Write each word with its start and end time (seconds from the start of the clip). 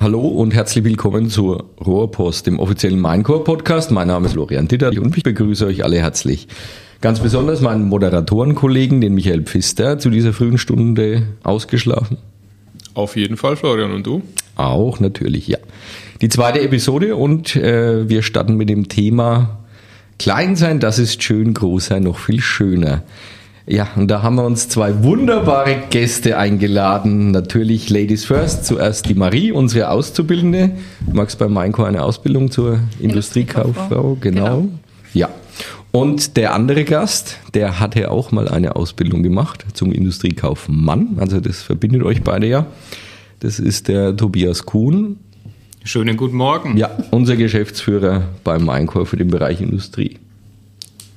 Hallo 0.00 0.20
und 0.20 0.54
herzlich 0.54 0.82
willkommen 0.82 1.28
zur 1.28 1.66
Rohrpost, 1.78 2.46
dem 2.46 2.58
offiziellen 2.58 2.98
Maincore 2.98 3.44
Podcast. 3.44 3.90
Mein 3.90 4.08
Name 4.08 4.28
ist 4.28 4.32
Florian 4.32 4.66
Ditter 4.66 4.88
und 4.88 5.14
ich 5.14 5.24
begrüße 5.24 5.66
euch 5.66 5.84
alle 5.84 5.98
herzlich. 5.98 6.48
Ganz 7.02 7.20
besonders 7.20 7.60
meinen 7.60 7.86
Moderatorenkollegen, 7.86 9.02
den 9.02 9.12
Michael 9.12 9.42
Pfister, 9.42 9.98
zu 9.98 10.08
dieser 10.08 10.32
frühen 10.32 10.56
Stunde 10.56 11.24
ausgeschlafen. 11.42 12.16
Auf 12.94 13.14
jeden 13.14 13.36
Fall, 13.36 13.56
Florian. 13.56 13.92
Und 13.92 14.06
du? 14.06 14.22
Auch 14.56 15.00
natürlich, 15.00 15.48
ja. 15.48 15.58
Die 16.22 16.30
zweite 16.30 16.62
Episode 16.62 17.14
und 17.14 17.54
äh, 17.56 18.08
wir 18.08 18.22
starten 18.22 18.56
mit 18.56 18.70
dem 18.70 18.88
Thema 18.88 19.58
Klein 20.18 20.56
sein, 20.56 20.80
das 20.80 20.98
ist 20.98 21.22
schön, 21.22 21.52
groß 21.52 21.84
sein, 21.84 22.04
noch 22.04 22.18
viel 22.18 22.40
schöner. 22.40 23.02
Ja, 23.66 23.88
und 23.96 24.08
da 24.08 24.22
haben 24.22 24.36
wir 24.36 24.44
uns 24.44 24.68
zwei 24.68 25.04
wunderbare 25.04 25.82
Gäste 25.90 26.38
eingeladen. 26.38 27.30
Natürlich 27.30 27.90
Ladies 27.90 28.24
First. 28.24 28.64
Zuerst 28.64 29.08
die 29.08 29.14
Marie, 29.14 29.52
unsere 29.52 29.90
Auszubildende. 29.90 30.72
Du 31.06 31.16
magst 31.16 31.38
bei 31.38 31.48
Mainco 31.48 31.84
eine 31.84 32.02
Ausbildung 32.02 32.50
zur 32.50 32.80
Industriekauffrau. 32.98 34.16
Genau. 34.20 34.60
genau. 34.60 34.68
Ja. 35.12 35.28
Und 35.92 36.36
der 36.36 36.54
andere 36.54 36.84
Gast, 36.84 37.38
der 37.54 37.80
hatte 37.80 38.10
auch 38.10 38.32
mal 38.32 38.48
eine 38.48 38.76
Ausbildung 38.76 39.22
gemacht 39.22 39.64
zum 39.74 39.92
Industriekaufmann. 39.92 41.18
Also 41.18 41.40
das 41.40 41.62
verbindet 41.62 42.02
euch 42.02 42.22
beide 42.22 42.46
ja. 42.46 42.66
Das 43.40 43.58
ist 43.58 43.88
der 43.88 44.16
Tobias 44.16 44.66
Kuhn. 44.66 45.18
Schönen 45.82 46.16
guten 46.16 46.36
Morgen. 46.36 46.76
Ja, 46.76 46.90
unser 47.10 47.36
Geschäftsführer 47.36 48.28
beim 48.44 48.64
Mainco 48.64 49.04
für 49.04 49.16
den 49.16 49.28
Bereich 49.28 49.60
Industrie. 49.60 50.18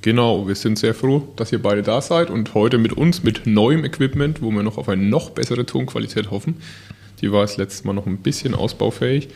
Genau, 0.04 0.50
wir 0.50 0.56
sind 0.56 0.78
sehr 0.78 0.94
froh, 0.94 1.30
dass 1.38 1.54
ihr 1.54 1.62
beide 1.62 1.82
da 1.82 2.02
seid 2.02 2.30
und 2.30 2.54
heute 2.54 2.78
mit 2.78 2.92
uns 2.92 3.24
mit 3.24 3.48
neuem 3.48 3.86
Equipment, 3.86 4.42
wo 4.42 4.52
wir 4.52 4.62
noch 4.62 4.78
auf 4.78 4.90
eine 4.90 5.02
noch 5.02 5.30
bessere 5.30 5.66
Tonqualität 5.66 6.30
hoffen. 6.30 6.58
Die 7.22 7.32
war 7.32 7.44
das 7.44 7.56
letzte 7.56 7.88
Mal 7.88 7.94
noch 7.94 8.06
ein 8.06 8.18
bisschen 8.18 8.54
ausbaufähig. 8.54 9.30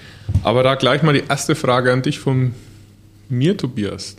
Aber 0.44 0.64
da 0.64 0.76
gleich 0.76 1.04
mal 1.04 1.14
die 1.14 1.24
erste 1.30 1.56
Frage 1.56 1.94
an 1.94 2.02
dich 2.02 2.20
von 2.20 2.54
mir, 3.30 3.56
Tobias. 3.56 4.18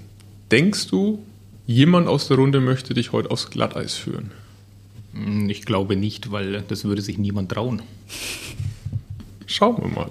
Denkst 0.50 0.86
du, 0.86 1.18
jemand 1.66 2.08
aus 2.08 2.28
der 2.28 2.38
Runde 2.38 2.60
möchte 2.60 2.94
dich 2.94 3.12
heute 3.12 3.30
aufs 3.30 3.50
Glatteis 3.50 3.96
führen? 3.96 4.30
Hm, 5.12 5.50
ich 5.50 5.66
glaube 5.66 5.96
nicht, 5.96 6.32
weil 6.32 6.64
das 6.66 6.84
würde 6.84 7.02
sich 7.02 7.18
niemand 7.18 7.52
trauen. 7.52 7.82
Schauen 9.44 9.82
wir 9.82 9.88
mal. 9.88 10.08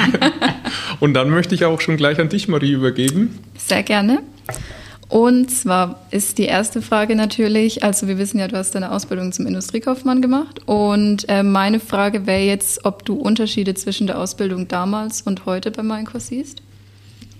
und 0.98 1.14
dann 1.14 1.30
möchte 1.30 1.54
ich 1.54 1.64
auch 1.64 1.80
schon 1.80 1.96
gleich 1.96 2.18
an 2.18 2.28
dich, 2.28 2.48
Marie, 2.48 2.72
übergeben. 2.72 3.38
Sehr 3.56 3.84
gerne. 3.84 4.20
Und 5.12 5.50
zwar 5.50 6.00
ist 6.10 6.38
die 6.38 6.46
erste 6.46 6.80
Frage 6.80 7.14
natürlich, 7.14 7.84
also 7.84 8.08
wir 8.08 8.16
wissen 8.16 8.38
ja, 8.38 8.48
du 8.48 8.56
hast 8.56 8.74
deine 8.74 8.92
Ausbildung 8.92 9.30
zum 9.30 9.46
Industriekaufmann 9.46 10.22
gemacht. 10.22 10.62
Und 10.64 11.28
äh, 11.28 11.42
meine 11.42 11.80
Frage 11.80 12.24
wäre 12.24 12.40
jetzt, 12.40 12.86
ob 12.86 13.04
du 13.04 13.16
Unterschiede 13.16 13.74
zwischen 13.74 14.06
der 14.06 14.18
Ausbildung 14.18 14.68
damals 14.68 15.20
und 15.20 15.44
heute 15.44 15.70
bei 15.70 15.82
Mainkurs 15.82 16.28
siehst? 16.28 16.62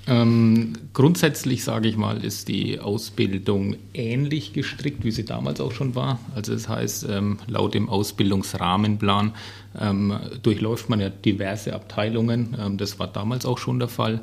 Ähm, 0.07 0.75
grundsätzlich 0.93 1.65
sage 1.65 1.89
ich 1.89 1.97
mal, 1.97 2.23
ist 2.23 2.49
die 2.49 2.79
Ausbildung 2.79 3.77
ähnlich 3.95 4.53
gestrickt, 4.53 5.03
wie 5.03 5.11
sie 5.11 5.25
damals 5.25 5.59
auch 5.59 5.73
schon 5.73 5.95
war. 5.95 6.21
Also 6.35 6.53
das 6.53 6.69
heißt, 6.69 7.07
ähm, 7.09 7.39
laut 7.47 7.73
dem 7.73 7.89
Ausbildungsrahmenplan 7.89 9.33
ähm, 9.81 10.19
durchläuft 10.43 10.91
man 10.91 11.01
ja 11.01 11.09
diverse 11.09 11.73
Abteilungen. 11.73 12.55
Ähm, 12.61 12.77
das 12.77 12.99
war 12.99 13.07
damals 13.07 13.47
auch 13.47 13.57
schon 13.57 13.79
der 13.79 13.89
Fall. 13.89 14.21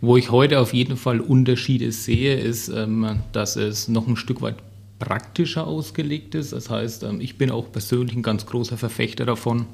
Wo 0.00 0.16
ich 0.16 0.30
heute 0.30 0.60
auf 0.60 0.72
jeden 0.72 0.96
Fall 0.96 1.20
Unterschiede 1.20 1.92
sehe, 1.92 2.38
ist, 2.38 2.68
ähm, 2.68 3.20
dass 3.32 3.56
es 3.56 3.88
noch 3.88 4.06
ein 4.06 4.16
Stück 4.16 4.40
weit 4.40 4.56
praktischer 4.98 5.66
ausgelegt 5.66 6.34
ist. 6.34 6.52
Das 6.52 6.70
heißt, 6.70 7.02
ähm, 7.02 7.20
ich 7.20 7.36
bin 7.36 7.50
auch 7.50 7.70
persönlich 7.70 8.16
ein 8.16 8.22
ganz 8.22 8.46
großer 8.46 8.78
Verfechter 8.78 9.26
davon, 9.26 9.66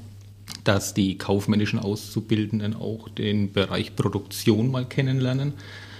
dass 0.63 0.93
die 0.93 1.17
kaufmännischen 1.17 1.79
Auszubildenden 1.79 2.75
auch 2.75 3.07
den 3.09 3.53
Bereich 3.53 3.95
Produktion 3.95 4.69
mal 4.69 4.85
kennenlernen 4.85 5.53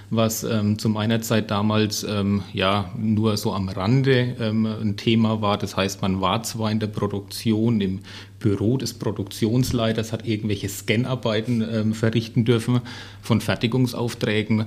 was 0.09 0.43
ähm, 0.43 0.79
zu 0.79 0.89
meiner 0.89 1.21
Zeit 1.21 1.51
damals 1.51 2.03
ähm, 2.03 2.43
ja 2.53 2.91
nur 2.97 3.35
so 3.37 3.53
am 3.53 3.67
Rande 3.67 4.35
ähm, 4.39 4.65
ein 4.65 4.97
Thema 4.97 5.41
war. 5.41 5.57
Das 5.57 5.75
heißt, 5.75 6.01
man 6.01 6.21
war 6.21 6.43
zwar 6.43 6.71
in 6.71 6.79
der 6.79 6.87
Produktion, 6.87 7.81
im 7.81 7.99
Büro 8.39 8.77
des 8.77 8.93
Produktionsleiters, 8.93 10.13
hat 10.13 10.25
irgendwelche 10.25 10.69
Scanarbeiten 10.69 11.61
ähm, 11.61 11.93
verrichten 11.93 12.45
dürfen 12.45 12.81
von 13.21 13.41
Fertigungsaufträgen. 13.41 14.65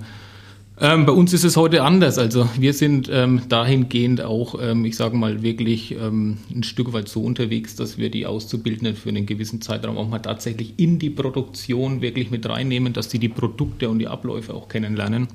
Ähm, 0.83 1.05
bei 1.05 1.13
uns 1.13 1.35
ist 1.35 1.45
es 1.45 1.59
heute 1.59 1.83
anders. 1.83 2.17
Also 2.17 2.49
wir 2.59 2.73
sind 2.73 3.11
ähm, 3.13 3.43
dahingehend 3.51 4.23
auch, 4.23 4.55
ähm, 4.63 4.87
ich 4.87 4.97
sage 4.97 5.15
mal, 5.15 5.43
wirklich 5.43 5.93
ähm, 5.93 6.39
ein 6.51 6.63
Stück 6.63 6.95
weit 6.95 7.07
so 7.07 7.23
unterwegs, 7.23 7.77
dass 7.77 7.99
wir 7.99 8.11
die 8.11 8.25
Auszubildenden 8.25 8.97
für 8.97 9.11
einen 9.11 9.27
gewissen 9.27 9.61
Zeitraum 9.61 9.99
auch 9.99 10.09
mal 10.09 10.21
tatsächlich 10.21 10.75
in 10.79 10.99
die 10.99 11.11
Produktion 11.11 12.01
wirklich 12.01 12.31
mit 12.31 12.49
reinnehmen, 12.49 12.95
dass 12.95 13.11
sie 13.11 13.19
die 13.19 13.29
Produkte 13.29 13.91
und 13.91 13.99
die 13.99 14.09
Abläufe 14.09 14.55
auch 14.55 14.69
kennenlernen. 14.69 15.29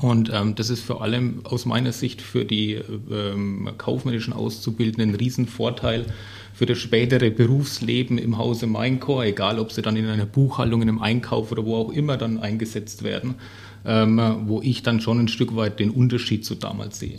Und 0.00 0.30
ähm, 0.32 0.54
das 0.54 0.70
ist 0.70 0.82
vor 0.82 1.02
allem 1.02 1.40
aus 1.44 1.66
meiner 1.66 1.92
Sicht 1.92 2.22
für 2.22 2.46
die 2.46 2.78
ähm, 3.10 3.68
kaufmännischen 3.76 4.32
Auszubildenden 4.32 5.10
ein 5.10 5.14
Riesenvorteil 5.16 6.06
für 6.54 6.64
das 6.64 6.78
spätere 6.78 7.30
Berufsleben 7.30 8.16
im 8.16 8.38
Hause 8.38 8.66
Maincore, 8.66 9.26
egal 9.26 9.58
ob 9.58 9.72
sie 9.72 9.82
dann 9.82 9.96
in 9.96 10.06
einer 10.06 10.26
Buchhaltung, 10.26 10.80
in 10.80 10.88
einem 10.88 11.00
Einkauf 11.00 11.52
oder 11.52 11.66
wo 11.66 11.76
auch 11.76 11.92
immer 11.92 12.16
dann 12.16 12.38
eingesetzt 12.38 13.02
werden 13.02 13.34
wo 13.84 14.60
ich 14.62 14.82
dann 14.82 15.00
schon 15.00 15.20
ein 15.20 15.28
Stück 15.28 15.56
weit 15.56 15.80
den 15.80 15.90
Unterschied 15.90 16.44
zu 16.44 16.54
damals 16.54 16.98
sehe. 16.98 17.18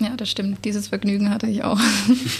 Ja, 0.00 0.16
das 0.16 0.30
stimmt. 0.30 0.64
Dieses 0.64 0.88
Vergnügen 0.88 1.28
hatte 1.28 1.46
ich 1.46 1.62
auch. 1.62 1.78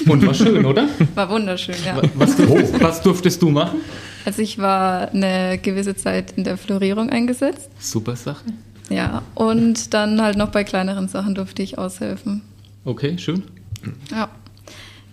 Und 0.06 0.26
war 0.26 0.32
schön, 0.32 0.64
oder? 0.64 0.88
War 1.14 1.28
wunderschön, 1.28 1.75
ja. 1.84 2.00
Was 2.14 2.36
durftest, 2.36 2.80
was 2.80 3.03
durftest 3.03 3.42
du 3.42 3.50
machen? 3.50 3.80
Also 4.25 4.41
ich 4.41 4.56
war 4.59 5.10
eine 5.10 5.59
gewisse 5.59 5.94
Zeit 5.94 6.32
in 6.36 6.44
der 6.44 6.56
Florierung 6.56 7.10
eingesetzt. 7.10 7.69
Super 7.78 8.16
Sache. 8.16 8.47
Ja, 8.88 9.22
und 9.34 9.92
dann 9.92 10.22
halt 10.22 10.38
noch 10.38 10.48
bei 10.48 10.64
kleineren 10.64 11.09
Sachen 11.09 11.34
durfte 11.34 11.62
ich 11.62 11.76
aushelfen. 11.76 12.41
Okay, 12.84 13.19
schön. 13.19 13.42
Ja. 14.10 14.30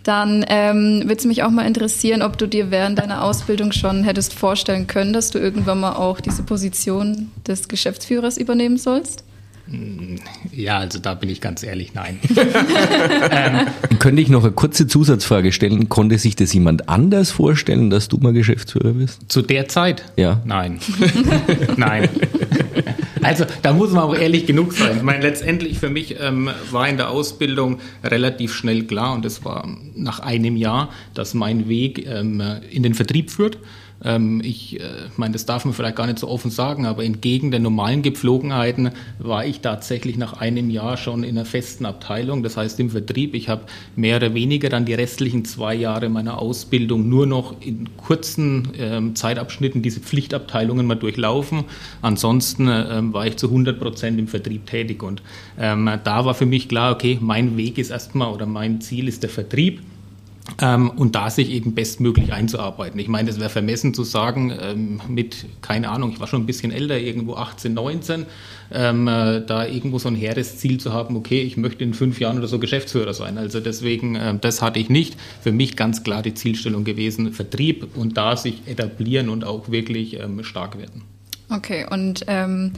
Dann 0.07 0.45
ähm, 0.47 1.01
würde 1.01 1.16
es 1.16 1.25
mich 1.25 1.44
auch 1.44 1.50
mal 1.50 1.68
interessieren, 1.68 2.22
ob 2.22 2.38
du 2.38 2.47
dir 2.47 2.72
während 2.72 2.97
deiner 2.97 3.25
Ausbildung 3.25 3.73
schon 3.73 4.06
hättest 4.06 4.34
vorstellen 4.34 4.88
können, 4.88 5.12
dass 5.12 5.31
du 5.31 5.38
irgendwann 5.38 5.81
mal 5.81 5.97
auch 5.97 6.22
diese 6.22 6.44
Position 6.44 7.29
des 7.45 7.68
Geschäftsführers 7.68 8.38
übernehmen 8.38 8.78
sollst? 8.78 9.25
Mm, 9.67 10.16
ja, 10.53 10.78
also 10.78 11.00
da 11.00 11.13
bin 11.13 11.29
ich 11.29 11.41
ganz 11.41 11.62
ehrlich, 11.62 11.94
nein. 11.94 12.19
ähm. 13.31 13.67
Könnte 14.00 14.22
ich 14.22 14.29
noch 14.29 14.44
eine 14.44 14.53
kurze 14.53 14.88
Zusatzfrage 14.88 15.51
stellen? 15.51 15.90
Konnte 15.90 16.17
sich 16.17 16.38
das 16.38 16.53
jemand 16.53 16.88
anders 16.88 17.31
vorstellen, 17.31 17.90
dass 17.90 18.07
du 18.07 18.16
mal 18.16 18.31
Geschäftsführer 18.31 18.94
bist? 18.94 19.29
Zu 19.29 19.41
der 19.41 19.67
Zeit? 19.67 20.06
Ja. 20.16 20.41
Nein. 20.46 20.79
nein. 21.75 22.07
Also 23.22 23.45
da 23.62 23.73
muss 23.73 23.91
man 23.91 24.03
auch 24.03 24.16
ehrlich 24.16 24.45
genug 24.45 24.73
sein. 24.73 24.97
Ich 24.97 25.03
meine, 25.03 25.22
letztendlich 25.22 25.79
für 25.79 25.90
mich 25.90 26.16
ähm, 26.19 26.50
war 26.72 26.88
in 26.88 26.97
der 26.97 27.09
Ausbildung 27.09 27.79
relativ 28.03 28.53
schnell 28.53 28.84
klar 28.84 29.13
und 29.13 29.25
das 29.25 29.44
war 29.44 29.68
nach 29.95 30.19
einem 30.19 30.56
Jahr, 30.56 30.90
dass 31.13 31.34
mein 31.34 31.67
Weg 31.67 32.06
ähm, 32.07 32.41
in 32.69 32.84
den 32.84 32.94
Vertrieb 32.94 33.31
führt. 33.31 33.57
Ähm, 34.03 34.41
ich 34.44 34.79
äh, 34.79 34.84
meine, 35.16 35.34
das 35.34 35.46
darf 35.46 35.66
man 35.66 35.73
vielleicht 35.73 35.96
gar 35.96 36.06
nicht 36.06 36.19
so 36.19 36.28
offen 36.28 36.51
sagen, 36.51 36.85
aber 36.85 37.03
entgegen 37.03 37.51
der 37.51 37.59
normalen 37.59 38.01
Gepflogenheiten 38.01 38.91
war 39.17 39.46
ich 39.46 39.62
tatsächlich 39.62 40.17
nach 40.17 40.34
einem 40.34 40.69
Jahr 40.69 40.97
schon 40.97 41.23
in 41.23 41.38
einer 41.38 41.46
festen 41.46 41.85
Abteilung, 41.85 42.44
das 42.44 42.57
heißt 42.57 42.79
im 42.79 42.91
Vertrieb. 42.91 43.34
Ich 43.34 43.50
habe 43.50 43.63
mehr 43.96 44.17
oder 44.17 44.34
weniger 44.34 44.69
dann 44.69 44.85
die 44.85 44.94
restlichen 44.94 45.46
zwei 45.46 45.73
Jahre 45.73 46.09
meiner 46.09 46.40
Ausbildung 46.40 47.09
nur 47.09 47.25
noch 47.25 47.56
in 47.59 47.90
kurzen 47.97 48.69
ähm, 48.78 49.16
Zeitabschnitten 49.16 49.81
diese 49.81 50.00
Pflichtabteilungen 50.00 50.85
mal 50.85 50.96
durchlaufen. 50.96 51.63
Ansonsten 52.01 52.47
ähm, 52.59 53.13
war 53.13 53.28
ich 53.28 53.38
zu 53.38 53.47
100 53.47 53.80
Prozent 53.80 54.19
im 54.19 54.28
Vertrieb 54.28 54.66
tätig 54.66 55.03
und 55.03 55.22
ähm, 55.59 55.90
da 56.03 56.25
war 56.25 56.34
für 56.34 56.46
mich 56.46 56.69
klar, 56.69 56.94
okay, 56.94 57.18
mein 57.22 57.58
Weg 57.58 57.78
ist 57.78 57.90
erstmal 57.90 58.34
oder 58.34 58.46
mein 58.46 58.81
Ziel 58.81 59.08
ist 59.08 59.24
der 59.24 59.30
Vertrieb. 59.30 59.81
Ähm, 60.62 60.90
und 60.91 61.16
da 61.16 61.30
sich 61.30 61.50
eben 61.52 61.75
bestmöglich 61.75 62.31
einzuarbeiten. 62.34 63.00
Ich 63.00 63.09
meine, 63.09 63.30
es 63.30 63.40
wäre 63.40 63.50
vermessen 63.50 63.94
zu 63.94 64.03
sagen, 64.03 64.53
ähm, 64.59 65.02
mit, 65.08 65.46
keine 65.62 65.90
Ahnung, 65.90 66.11
ich 66.14 66.20
war 66.20 66.28
schon 66.28 66.41
ein 66.41 66.46
bisschen 66.46 66.72
älter, 66.72 66.97
irgendwo 66.97 67.35
18, 67.35 67.73
19, 67.73 68.26
ähm, 68.72 69.08
äh, 69.08 69.46
da 69.46 69.67
irgendwo 69.67 69.99
so 69.99 70.08
ein 70.08 70.16
hehres 70.16 70.58
Ziel 70.58 70.79
zu 70.79 70.94
haben, 70.94 71.16
okay, 71.17 71.41
ich 71.41 71.58
möchte 71.58 71.84
in 71.84 71.94
fünf 71.94 72.20
Jahren 72.20 72.38
oder 72.38 72.47
so 72.47 72.59
Geschäftsführer 72.59 73.14
sein. 73.14 73.38
Also 73.38 73.59
deswegen, 73.59 74.16
äh, 74.16 74.38
das 74.40 74.61
hatte 74.61 74.79
ich 74.79 74.90
nicht. 74.90 75.17
Für 75.41 75.52
mich 75.52 75.76
ganz 75.76 76.03
klar 76.03 76.22
die 76.22 76.34
Zielstellung 76.34 76.85
gewesen, 76.85 77.34
Vertrieb 77.34 77.96
und 77.96 78.17
da 78.17 78.38
sich 78.38 78.61
etablieren 78.67 79.29
und 79.29 79.44
auch 79.44 79.70
wirklich 79.70 80.20
ähm, 80.20 80.44
stark 80.44 80.79
werden. 80.79 81.16
Okay, 81.49 81.85
und 81.90 82.26
ähm, 82.28 82.73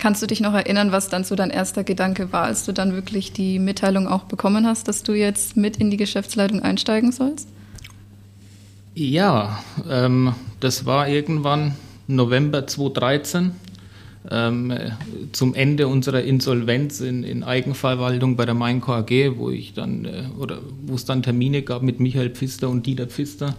Kannst 0.00 0.22
du 0.22 0.26
dich 0.26 0.40
noch 0.40 0.54
erinnern, 0.54 0.92
was 0.92 1.10
dann 1.10 1.24
so 1.24 1.34
dein 1.34 1.50
erster 1.50 1.84
Gedanke 1.84 2.32
war, 2.32 2.44
als 2.44 2.64
du 2.64 2.72
dann 2.72 2.94
wirklich 2.94 3.34
die 3.34 3.58
Mitteilung 3.58 4.08
auch 4.08 4.24
bekommen 4.24 4.66
hast, 4.66 4.88
dass 4.88 5.02
du 5.02 5.12
jetzt 5.12 5.58
mit 5.58 5.76
in 5.76 5.90
die 5.90 5.98
Geschäftsleitung 5.98 6.62
einsteigen 6.62 7.12
sollst? 7.12 7.46
Ja, 8.94 9.62
ähm, 9.88 10.34
das 10.58 10.86
war 10.86 11.06
irgendwann 11.06 11.74
November 12.06 12.66
2013. 12.66 13.52
Ähm, 14.30 14.72
zum 15.32 15.54
Ende 15.54 15.86
unserer 15.86 16.22
Insolvenz 16.22 17.00
in, 17.00 17.22
in 17.22 17.42
Eigenverwaltung 17.42 18.36
bei 18.36 18.46
der 18.46 18.54
Mainco 18.54 18.92
AG, 18.92 19.36
wo 19.36 19.50
ich 19.50 19.74
dann 19.74 20.04
äh, 20.04 20.24
oder 20.38 20.58
wo 20.86 20.94
es 20.94 21.04
dann 21.04 21.22
Termine 21.22 21.62
gab 21.62 21.82
mit 21.82 22.00
Michael 22.00 22.30
Pfister 22.30 22.68
und 22.68 22.86
Dieter 22.86 23.06
Pfister, 23.06 23.54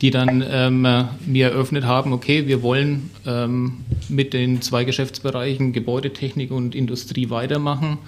die 0.00 0.10
dann 0.10 0.42
ähm, 0.48 0.86
mir 1.26 1.48
eröffnet 1.48 1.84
haben, 1.84 2.12
okay, 2.12 2.46
wir 2.46 2.62
wollen 2.62 3.10
ähm, 3.26 3.84
mit 4.08 4.32
den 4.32 4.62
zwei 4.62 4.84
Geschäftsbereichen 4.84 5.72
Gebäudetechnik 5.72 6.50
und 6.50 6.74
Industrie 6.74 7.28
weitermachen. 7.28 7.98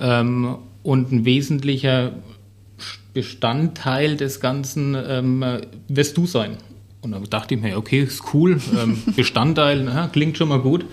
Ähm, 0.00 0.56
und 0.82 1.12
ein 1.12 1.24
wesentlicher 1.24 2.12
Bestandteil 3.12 4.16
des 4.16 4.40
Ganzen 4.40 4.96
ähm, 4.96 5.44
wirst 5.88 6.16
du 6.16 6.26
sein. 6.26 6.56
Und 7.00 7.12
dann 7.12 7.24
dachte 7.24 7.54
ich 7.54 7.60
mir, 7.60 7.76
okay, 7.76 8.02
ist 8.02 8.22
cool, 8.32 8.60
ähm, 8.80 9.02
Bestandteil, 9.16 9.84
na, 9.84 10.08
klingt 10.08 10.36
schon 10.36 10.48
mal 10.48 10.60
gut. 10.60 10.84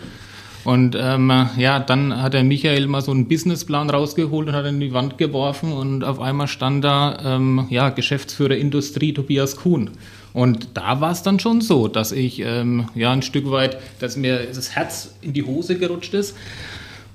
Und 0.63 0.97
ähm, 0.99 1.31
ja, 1.57 1.79
dann 1.79 2.21
hat 2.21 2.33
der 2.33 2.43
Michael 2.43 2.87
mal 2.87 3.01
so 3.01 3.11
einen 3.11 3.27
Businessplan 3.27 3.91
rausgeholt 3.91 4.47
und 4.47 4.55
hat 4.55 4.65
ihn 4.65 4.75
in 4.75 4.79
die 4.79 4.93
Wand 4.93 5.19
geworfen 5.19 5.71
und 5.71 6.03
auf 6.03 6.19
einmal 6.19 6.47
stand 6.47 6.83
da 6.83 7.19
ähm, 7.23 7.67
ja, 7.69 7.89
Geschäftsführer 7.89 8.55
Industrie 8.55 9.13
Tobias 9.13 9.57
Kuhn. 9.57 9.91
Und 10.35 10.67
da 10.73 11.01
war 11.01 11.11
es 11.11 11.23
dann 11.23 11.39
schon 11.39 11.61
so, 11.61 11.87
dass 11.87 12.11
ich 12.11 12.41
ähm, 12.41 12.89
ja 12.93 13.11
ein 13.11 13.21
Stück 13.21 13.49
weit, 13.49 13.77
dass 13.99 14.17
mir 14.17 14.45
das 14.45 14.75
Herz 14.75 15.15
in 15.21 15.33
die 15.33 15.43
Hose 15.43 15.77
gerutscht 15.77 16.13
ist 16.13 16.35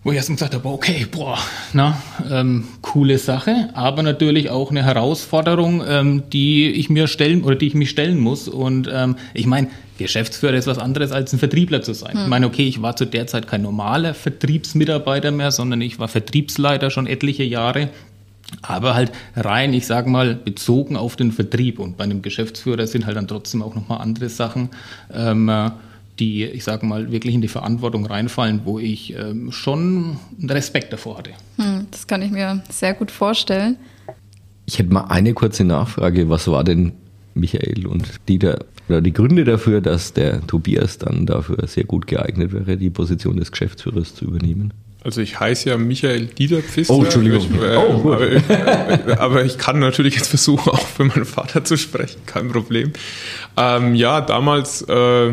wo 0.03 0.13
ich 0.13 0.17
erst 0.17 0.31
gesagt 0.31 0.55
habe, 0.55 0.67
okay, 0.67 1.07
boah, 1.11 1.39
na, 1.75 2.01
ähm, 2.31 2.65
coole 2.81 3.19
Sache, 3.19 3.69
aber 3.75 4.03
natürlich 4.03 4.49
auch 4.49 4.71
eine 4.71 4.83
Herausforderung, 4.83 5.83
ähm, 5.87 6.23
die 6.33 6.71
ich 6.71 6.89
mir 6.89 7.07
stellen 7.07 7.45
oder 7.45 7.55
die 7.55 7.67
ich 7.67 7.75
mich 7.75 7.91
stellen 7.91 8.19
muss. 8.19 8.49
Und 8.49 8.89
ähm, 8.91 9.17
ich 9.35 9.47
meine, 9.47 9.69
Geschäftsführer 9.99 10.55
ist 10.55 10.67
was 10.67 10.79
anderes 10.79 11.13
als 11.13 11.35
ein 11.35 11.39
Vertriebler 11.39 11.83
zu 11.83 11.93
sein. 11.93 12.15
Hm. 12.15 12.23
Ich 12.23 12.29
meine, 12.29 12.47
okay, 12.47 12.67
ich 12.67 12.81
war 12.81 12.97
zu 12.97 13.05
der 13.05 13.27
Zeit 13.27 13.47
kein 13.47 13.61
normaler 13.61 14.15
Vertriebsmitarbeiter 14.15 15.31
mehr, 15.33 15.51
sondern 15.51 15.83
ich 15.83 15.99
war 15.99 16.09
Vertriebsleiter 16.09 16.91
schon 16.91 17.07
etliche 17.07 17.45
Jahre. 17.45 17.91
Aber 18.63 18.95
halt 18.95 19.13
rein, 19.37 19.73
ich 19.73 19.87
sage 19.87 20.11
mal, 20.11 20.35
bezogen 20.35 20.97
auf 20.97 21.17
den 21.17 21.33
Vertrieb. 21.33 21.79
Und 21.79 21.97
bei 21.97 22.05
einem 22.05 22.23
Geschäftsführer 22.23 22.87
sind 22.87 23.07
halt 23.07 23.17
dann 23.17 23.29
trotzdem 23.29 23.63
auch 23.63 23.75
nochmal 23.75 24.01
andere 24.01 24.29
Sachen. 24.29 24.71
Ähm, 25.13 25.49
äh, 25.49 25.71
die, 26.19 26.45
ich 26.45 26.65
sage 26.65 26.87
mal, 26.87 27.11
wirklich 27.11 27.35
in 27.35 27.41
die 27.41 27.49
Verantwortung 27.49 28.05
reinfallen, 28.07 28.61
wo 28.65 28.79
ich 28.79 29.17
ähm, 29.17 29.51
schon 29.53 30.19
Respekt 30.43 30.93
davor 30.93 31.19
hatte. 31.19 31.31
Hm, 31.57 31.87
das 31.91 32.07
kann 32.07 32.23
ich 32.23 32.31
mir 32.31 32.63
sehr 32.69 32.95
gut 32.95 33.11
vorstellen. 33.11 33.77
Ich 34.67 34.79
hätte 34.79 34.93
mal 34.93 35.05
eine 35.05 35.33
kurze 35.33 35.65
Nachfrage. 35.65 36.29
Was 36.29 36.47
war 36.47 36.63
denn 36.63 36.93
Michael 37.35 37.87
und 37.87 38.07
Dieter 38.29 38.65
oder 38.89 39.01
die 39.01 39.13
Gründe 39.13 39.45
dafür, 39.45 39.81
dass 39.81 40.13
der 40.13 40.47
Tobias 40.47 40.99
dann 40.99 41.27
dafür 41.27 41.67
sehr 41.67 41.85
gut 41.85 42.07
geeignet 42.07 42.53
wäre, 42.53 42.77
die 42.77 42.91
Position 42.91 43.37
des 43.37 43.51
Geschäftsführers 43.51 44.15
zu 44.15 44.27
übernehmen? 44.27 44.73
Also 45.03 45.21
ich 45.23 45.41
heiße 45.41 45.71
ja 45.71 45.79
Michael 45.79 46.27
Dieter 46.27 46.61
Pfister. 46.61 46.95
Oh, 46.95 47.03
Entschuldigung. 47.03 47.41
Ich, 47.41 47.61
äh, 47.61 47.77
oh, 47.77 48.13
aber, 48.13 49.21
aber, 49.21 49.45
ich 49.45 49.57
kann 49.57 49.79
natürlich 49.79 50.17
jetzt 50.17 50.29
versuchen, 50.29 50.71
auch 50.71 50.87
für 50.87 51.05
meinen 51.05 51.25
Vater 51.25 51.65
zu 51.65 51.79
sprechen, 51.79 52.21
kein 52.27 52.49
Problem. 52.49 52.93
Ähm, 53.57 53.95
ja, 53.95 54.21
damals 54.21 54.83
äh, 54.83 55.29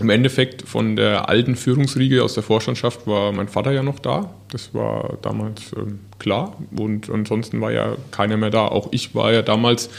im 0.00 0.10
Endeffekt 0.10 0.68
von 0.68 0.96
der 0.96 1.28
alten 1.28 1.56
Führungsriege 1.56 2.22
aus 2.22 2.34
der 2.34 2.42
Vorstandschaft 2.42 3.06
war 3.06 3.32
mein 3.32 3.48
Vater 3.48 3.72
ja 3.72 3.82
noch 3.82 3.98
da. 3.98 4.32
Das 4.50 4.72
war 4.72 5.18
damals 5.20 5.72
ähm, 5.76 6.00
klar. 6.18 6.56
Und 6.76 7.10
ansonsten 7.10 7.60
war 7.60 7.72
ja 7.72 7.96
keiner 8.10 8.36
mehr 8.36 8.50
da. 8.50 8.66
Auch 8.66 8.88
ich 8.92 9.14
war 9.14 9.32
ja 9.32 9.42
damals 9.42 9.90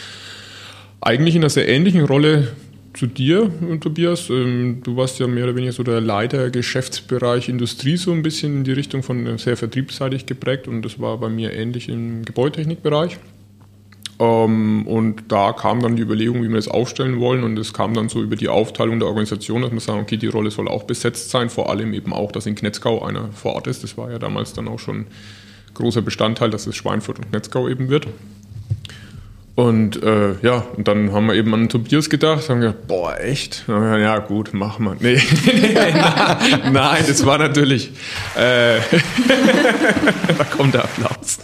eigentlich 1.01 1.35
in 1.35 1.41
einer 1.41 1.50
sehr 1.50 1.67
ähnlichen 1.67 2.05
Rolle 2.05 2.53
zu 2.94 3.07
dir, 3.07 3.51
Tobias. 3.80 4.30
Ähm, 4.30 4.81
du 4.84 4.95
warst 4.95 5.19
ja 5.19 5.28
mehr 5.28 5.45
oder 5.45 5.56
weniger 5.56 5.74
so 5.74 5.84
der 5.84 6.01
Leiter 6.01 6.50
Geschäftsbereich 6.50 7.50
Industrie, 7.50 7.98
so 7.98 8.12
ein 8.12 8.22
bisschen 8.22 8.57
in 8.57 8.63
die 8.63 8.72
Richtung 8.72 9.04
von 9.04 9.38
sehr 9.38 9.57
vertriebsseitig 9.57 10.25
geprägt. 10.25 10.68
Und 10.68 10.84
das 10.84 11.00
war 11.00 11.18
bei 11.18 11.30
mir 11.30 11.54
ähnlich 11.54 11.90
im 11.90 12.24
Gebäudetechnikbereich. 12.24 13.18
Ähm, 14.19 14.88
und 14.88 15.24
da 15.28 15.54
kam 15.54 15.81
dann 15.81 15.95
die 15.95 16.04
Überlegung, 16.04 16.44
wie 16.44 16.50
wir 16.50 16.56
das 16.56 16.68
aufstellen 16.68 17.19
wollen. 17.19 17.44
Und 17.44 17.57
es 17.57 17.74
kam 17.74 17.94
dann 17.94 18.10
so 18.10 18.22
über 18.22 18.36
die 18.36 18.50
Aufteilung 18.50 19.00
der 19.00 19.07
Organisation, 19.07 19.62
dass 19.62 19.72
wir 19.72 19.80
sagen, 19.80 20.01
okay, 20.01 20.18
die 20.18 20.28
Rolle 20.28 20.51
soll 20.51 20.68
auch 20.68 20.84
besetzt 20.84 21.30
sein. 21.30 21.50
Vor 21.50 21.69
allem 21.69 21.94
eben 21.94 22.13
auch, 22.13 22.31
dass 22.31 22.46
in 22.46 22.56
Knetzgau 22.56 23.04
einer 23.04 23.31
vor 23.31 23.54
Ort 23.54 23.68
ist. 23.68 23.84
Das 23.84 23.98
war 23.98 24.12
ja 24.12 24.19
damals 24.19 24.54
dann 24.54 24.68
auch 24.68 24.80
schon 24.80 25.07
großer 25.74 26.01
Bestandteil, 26.01 26.51
dass 26.51 26.68
es 26.68 26.75
Schweinfurt 26.75 27.19
und 27.19 27.30
Knetzgau 27.30 27.68
eben 27.68 27.89
wird. 27.89 28.07
Und 29.55 30.01
äh, 30.01 30.33
ja, 30.41 30.65
und 30.75 30.88
dann 30.88 31.11
haben 31.11 31.27
wir 31.27 31.35
eben 31.35 31.53
an 31.53 31.69
Tobias 31.69 32.09
gedacht, 32.09 32.50
haben 32.50 32.61
gedacht, 32.61 32.88
boah, 32.88 33.19
echt? 33.19 33.65
Ja, 33.67 34.17
gut, 34.17 34.51
machen 34.53 34.85
wir. 34.85 34.95
Nee, 35.00 35.21
nein, 36.71 37.03
das 37.07 37.23
war 37.23 37.38
natürlich, 37.38 37.91
äh, 38.35 38.79
da 40.38 40.44
kommt 40.45 40.73
der 40.73 40.85
Applaus. 40.85 41.38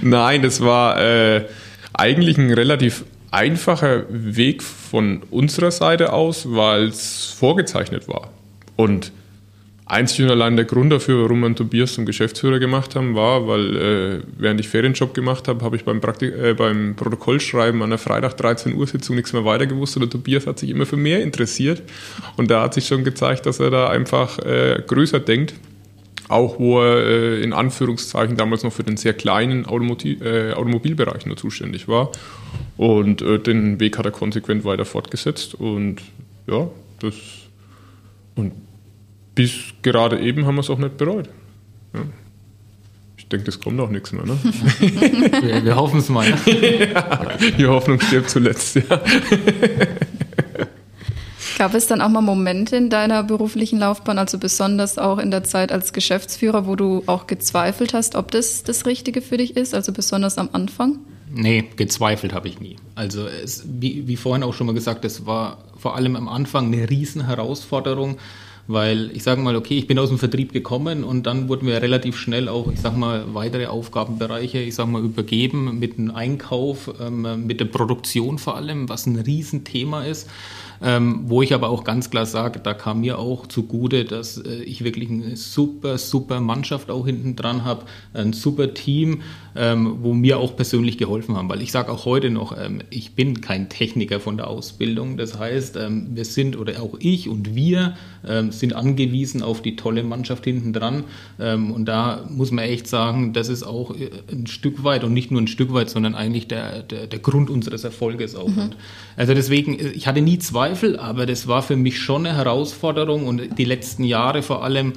nein, 0.00 0.40
das 0.40 0.62
war 0.62 0.98
äh, 1.02 1.44
eigentlich 1.92 2.38
ein 2.38 2.50
relativ 2.50 3.04
einfacher 3.30 4.04
Weg 4.08 4.62
von 4.62 5.22
unserer 5.30 5.70
Seite 5.70 6.14
aus, 6.14 6.46
weil 6.50 6.84
es 6.84 7.34
vorgezeichnet 7.38 8.08
war. 8.08 8.30
Und 8.76 9.12
einzig 9.86 10.24
und 10.24 10.30
allein 10.30 10.56
der 10.56 10.64
Grund 10.64 10.92
dafür, 10.92 11.22
warum 11.22 11.40
wir 11.40 11.46
einen 11.46 11.56
Tobias 11.56 11.94
zum 11.94 12.06
Geschäftsführer 12.06 12.58
gemacht 12.58 12.94
haben, 12.94 13.14
war, 13.14 13.46
weil 13.46 13.76
äh, 13.76 14.20
während 14.38 14.60
ich 14.60 14.68
Ferienjob 14.68 15.14
gemacht 15.14 15.48
habe, 15.48 15.64
habe 15.64 15.76
ich 15.76 15.84
beim, 15.84 16.00
Praktik 16.00 16.34
äh, 16.34 16.54
beim 16.54 16.94
Protokollschreiben 16.96 17.82
an 17.82 17.90
der 17.90 17.98
Freitag 17.98 18.36
13 18.36 18.74
Uhr 18.74 18.86
Sitzung 18.86 19.16
nichts 19.16 19.32
mehr 19.32 19.44
weiter 19.44 19.66
gewusst 19.66 19.96
und 19.96 20.02
der 20.02 20.10
Tobias 20.10 20.46
hat 20.46 20.58
sich 20.58 20.70
immer 20.70 20.86
für 20.86 20.96
mehr 20.96 21.22
interessiert 21.22 21.82
und 22.36 22.50
da 22.50 22.62
hat 22.62 22.74
sich 22.74 22.86
schon 22.86 23.04
gezeigt, 23.04 23.46
dass 23.46 23.60
er 23.60 23.70
da 23.70 23.88
einfach 23.88 24.38
äh, 24.38 24.82
größer 24.86 25.20
denkt 25.20 25.54
auch 26.32 26.58
wo 26.58 26.80
er 26.80 27.04
äh, 27.04 27.42
in 27.42 27.52
Anführungszeichen 27.52 28.36
damals 28.36 28.62
noch 28.62 28.72
für 28.72 28.82
den 28.82 28.96
sehr 28.96 29.12
kleinen 29.12 29.66
Automobil, 29.66 30.22
äh, 30.22 30.54
Automobilbereich 30.54 31.26
nur 31.26 31.36
zuständig 31.36 31.88
war. 31.88 32.10
Und 32.76 33.20
äh, 33.20 33.38
den 33.38 33.78
Weg 33.80 33.98
hat 33.98 34.06
er 34.06 34.12
konsequent 34.12 34.64
weiter 34.64 34.86
fortgesetzt. 34.86 35.54
Und 35.54 36.00
ja, 36.46 36.68
das. 37.00 37.14
Und 38.34 38.52
bis 39.34 39.52
gerade 39.82 40.20
eben 40.20 40.46
haben 40.46 40.56
wir 40.56 40.60
es 40.60 40.70
auch 40.70 40.78
nicht 40.78 40.96
bereut. 40.96 41.28
Ja. 41.94 42.00
Ich 43.16 43.28
denke, 43.28 43.46
das 43.46 43.60
kommt 43.60 43.80
auch 43.80 43.90
nichts 43.90 44.12
mehr. 44.12 44.26
Ne? 44.26 44.38
wir, 45.42 45.64
wir 45.64 45.76
hoffen 45.76 46.00
es 46.00 46.08
mal. 46.08 46.26
Ja. 46.46 47.36
die 47.58 47.66
Hoffnung 47.66 48.00
stirbt 48.00 48.28
zuletzt, 48.30 48.76
ja. 48.76 49.00
Gab 51.58 51.74
es 51.74 51.86
dann 51.86 52.00
auch 52.00 52.08
mal 52.08 52.20
Momente 52.20 52.76
in 52.76 52.90
deiner 52.90 53.22
beruflichen 53.22 53.78
Laufbahn, 53.78 54.18
also 54.18 54.38
besonders 54.38 54.98
auch 54.98 55.18
in 55.18 55.30
der 55.30 55.44
Zeit 55.44 55.70
als 55.70 55.92
Geschäftsführer, 55.92 56.66
wo 56.66 56.76
du 56.76 57.04
auch 57.06 57.26
gezweifelt 57.26 57.94
hast, 57.94 58.16
ob 58.16 58.30
das 58.30 58.64
das 58.64 58.84
Richtige 58.84 59.22
für 59.22 59.36
dich 59.36 59.56
ist, 59.56 59.74
also 59.74 59.92
besonders 59.92 60.38
am 60.38 60.48
Anfang? 60.52 60.98
Nee, 61.34 61.64
gezweifelt 61.76 62.34
habe 62.34 62.48
ich 62.48 62.60
nie. 62.60 62.76
Also 62.94 63.26
es, 63.26 63.64
wie, 63.66 64.06
wie 64.06 64.16
vorhin 64.16 64.42
auch 64.42 64.54
schon 64.54 64.66
mal 64.66 64.74
gesagt, 64.74 65.04
es 65.04 65.24
war 65.24 65.58
vor 65.78 65.96
allem 65.96 66.16
am 66.16 66.28
Anfang 66.28 66.66
eine 66.66 66.90
Riesenherausforderung, 66.90 68.18
weil 68.66 69.10
ich 69.14 69.22
sage 69.22 69.40
mal, 69.40 69.56
okay, 69.56 69.76
ich 69.78 69.86
bin 69.86 69.98
aus 69.98 70.08
dem 70.08 70.18
Vertrieb 70.18 70.52
gekommen 70.52 71.04
und 71.04 71.26
dann 71.26 71.48
wurden 71.48 71.66
wir 71.66 71.82
relativ 71.82 72.16
schnell 72.16 72.48
auch, 72.48 72.70
ich 72.70 72.80
sage 72.80 72.96
mal, 72.96 73.24
weitere 73.34 73.66
Aufgabenbereiche, 73.66 74.58
ich 74.58 74.74
sage 74.74 74.90
mal, 74.90 75.02
übergeben 75.02 75.78
mit 75.78 75.98
dem 75.98 76.10
Einkauf, 76.10 76.90
ähm, 77.00 77.46
mit 77.46 77.60
der 77.60 77.66
Produktion 77.66 78.38
vor 78.38 78.56
allem, 78.56 78.88
was 78.88 79.06
ein 79.06 79.16
Riesenthema 79.16 80.04
ist. 80.04 80.28
Ähm, 80.84 81.20
wo 81.26 81.42
ich 81.42 81.54
aber 81.54 81.68
auch 81.68 81.84
ganz 81.84 82.10
klar 82.10 82.26
sage, 82.26 82.58
da 82.58 82.74
kam 82.74 83.02
mir 83.02 83.20
auch 83.20 83.46
zugute, 83.46 84.04
dass 84.04 84.38
äh, 84.38 84.64
ich 84.64 84.82
wirklich 84.82 85.08
eine 85.10 85.36
super, 85.36 85.96
super 85.96 86.40
Mannschaft 86.40 86.90
auch 86.90 87.06
hinten 87.06 87.36
dran 87.36 87.64
habe, 87.64 87.84
ein 88.14 88.32
super 88.32 88.74
Team, 88.74 89.22
ähm, 89.54 89.98
wo 90.02 90.14
mir 90.14 90.38
auch 90.38 90.56
persönlich 90.56 90.98
geholfen 90.98 91.36
haben. 91.36 91.48
Weil 91.48 91.62
ich 91.62 91.72
sage 91.72 91.92
auch 91.92 92.04
heute 92.06 92.30
noch, 92.30 92.56
ähm, 92.58 92.80
ich 92.90 93.14
bin 93.14 93.40
kein 93.40 93.68
Techniker 93.68 94.18
von 94.18 94.36
der 94.36 94.48
Ausbildung. 94.48 95.16
Das 95.16 95.38
heißt, 95.38 95.76
ähm, 95.76 96.08
wir 96.14 96.24
sind 96.24 96.58
oder 96.58 96.82
auch 96.82 96.96
ich 96.98 97.28
und 97.28 97.54
wir 97.54 97.94
ähm, 98.26 98.50
sind 98.50 98.74
angewiesen 98.74 99.42
auf 99.42 99.62
die 99.62 99.76
tolle 99.76 100.02
Mannschaft 100.02 100.44
hinten 100.44 100.72
dran. 100.72 101.04
Ähm, 101.38 101.70
und 101.70 101.86
da 101.86 102.24
muss 102.30 102.50
man 102.50 102.64
echt 102.64 102.88
sagen, 102.88 103.32
das 103.34 103.48
ist 103.48 103.62
auch 103.62 103.94
äh, 103.94 104.10
ein 104.30 104.46
Stück 104.46 104.84
weit 104.84 105.04
und 105.04 105.12
nicht 105.12 105.30
nur 105.30 105.40
ein 105.40 105.48
Stück 105.48 105.72
weit, 105.74 105.90
sondern 105.90 106.14
eigentlich 106.14 106.48
der, 106.48 106.82
der, 106.82 107.06
der 107.06 107.18
Grund 107.18 107.50
unseres 107.50 107.84
Erfolges 107.84 108.34
auch. 108.34 108.48
Mhm. 108.48 108.70
Also 109.16 109.34
deswegen, 109.34 109.78
äh, 109.78 109.90
ich 109.90 110.06
hatte 110.06 110.22
nie 110.22 110.38
zwei 110.38 110.62
Zweifel, 110.62 110.96
aber 110.96 111.26
das 111.26 111.48
war 111.48 111.62
für 111.62 111.76
mich 111.76 111.98
schon 111.98 112.24
eine 112.24 112.36
Herausforderung 112.36 113.26
und 113.26 113.58
die 113.58 113.64
letzten 113.64 114.04
Jahre 114.04 114.42
vor 114.42 114.62
allem, 114.62 114.92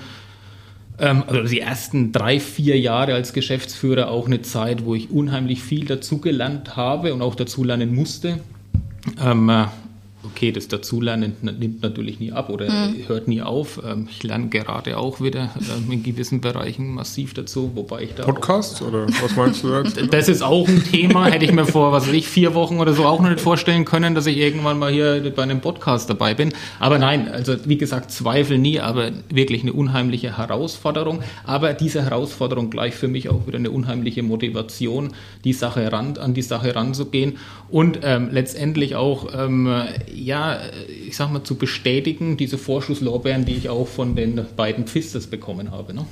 also 0.98 1.44
die 1.44 1.60
ersten 1.60 2.12
drei, 2.12 2.40
vier 2.40 2.80
Jahre 2.80 3.14
als 3.14 3.34
Geschäftsführer 3.34 4.10
auch 4.10 4.28
eine 4.28 4.42
Zeit, 4.42 4.86
wo 4.86 4.96
ich 4.96 5.12
unheimlich 5.12 5.62
viel 5.62 5.86
dazugelernt 5.86 6.76
habe 6.76 7.14
und 7.14 7.22
auch 7.22 7.36
dazulernen 7.36 7.94
musste. 7.94 8.40
Ähm, 9.22 9.52
okay, 10.26 10.52
das 10.52 10.68
Dazulernen 10.68 11.36
nimmt 11.42 11.82
natürlich 11.82 12.20
nie 12.20 12.32
ab 12.32 12.50
oder 12.50 12.70
mhm. 12.70 13.08
hört 13.08 13.28
nie 13.28 13.42
auf. 13.42 13.82
Ähm, 13.86 14.08
ich 14.10 14.24
lerne 14.24 14.48
gerade 14.50 14.98
auch 14.98 15.22
wieder 15.22 15.52
ähm, 15.60 15.92
in 15.92 16.04
gewissen 16.04 16.42
Bereichen 16.42 16.94
massiv 16.94 17.34
dazu, 17.34 17.72
wobei 17.76 18.04
ich 18.04 18.14
da. 18.16 18.24
Podcasts 18.24 18.82
oder 18.82 19.08
was 19.08 19.36
meinst 19.36 19.64
du 19.64 19.74
jetzt? 19.74 20.00
Das 20.16 20.30
ist 20.30 20.42
auch 20.42 20.68
ein 20.68 20.84
Thema, 20.84 21.26
hätte 21.26 21.46
ich 21.46 21.52
mir 21.52 21.66
vor, 21.66 21.92
was 21.92 22.08
weiß 22.08 22.14
ich, 22.14 22.28
vier 22.28 22.54
Wochen 22.54 22.78
oder 22.78 22.94
so 22.94 23.06
auch 23.06 23.22
noch 23.22 23.30
nicht 23.30 23.42
vorstellen 23.42 23.86
können, 23.86 24.16
dass 24.16 24.28
ich 24.28 24.38
irgendwann 24.38 24.80
mal 24.80 24.92
hier 24.92 25.34
bei 25.36 25.44
einem 25.44 25.62
Podcast 25.62 26.10
dabei 26.10 26.34
bin. 26.34 26.54
Aber 26.80 27.00
nein, 27.00 27.28
also 27.28 27.56
wie 27.66 27.78
gesagt, 27.78 28.12
Zweifel 28.12 28.58
nie, 28.58 28.80
aber 28.80 29.12
wirklich 29.30 29.64
eine 29.64 29.74
unheimliche 29.74 30.38
Herausforderung. 30.38 31.22
Aber 31.44 31.74
diese 31.74 32.04
Herausforderung 32.04 32.70
gleich 32.70 32.96
für 32.96 33.08
mich 33.08 33.30
auch 33.30 33.48
wieder 33.48 33.58
eine 33.58 33.72
unheimliche 33.72 34.24
Motivation, 34.24 35.14
die 35.44 35.54
Sache 35.54 35.92
ran, 35.92 36.18
an 36.18 36.34
die 36.34 36.42
Sache 36.42 36.76
ranzugehen 36.76 37.38
und 37.70 38.00
ähm, 38.04 38.30
letztendlich 38.32 38.96
auch 38.96 39.28
ähm, 39.36 39.70
ja, 40.16 40.60
ich 41.08 41.16
sag 41.16 41.32
mal, 41.32 41.44
zu 41.44 41.56
bestätigen, 41.56 42.38
diese 42.38 42.58
Vorschusslorbeeren, 42.58 43.46
die 43.46 43.56
ich 43.56 43.70
auch 43.70 43.88
von 43.88 44.16
den 44.16 44.46
beiden 44.56 44.86
Pfisters 44.86 45.28
bekommen 45.28 45.72
habe. 45.72 45.94
Ne? 45.94 46.06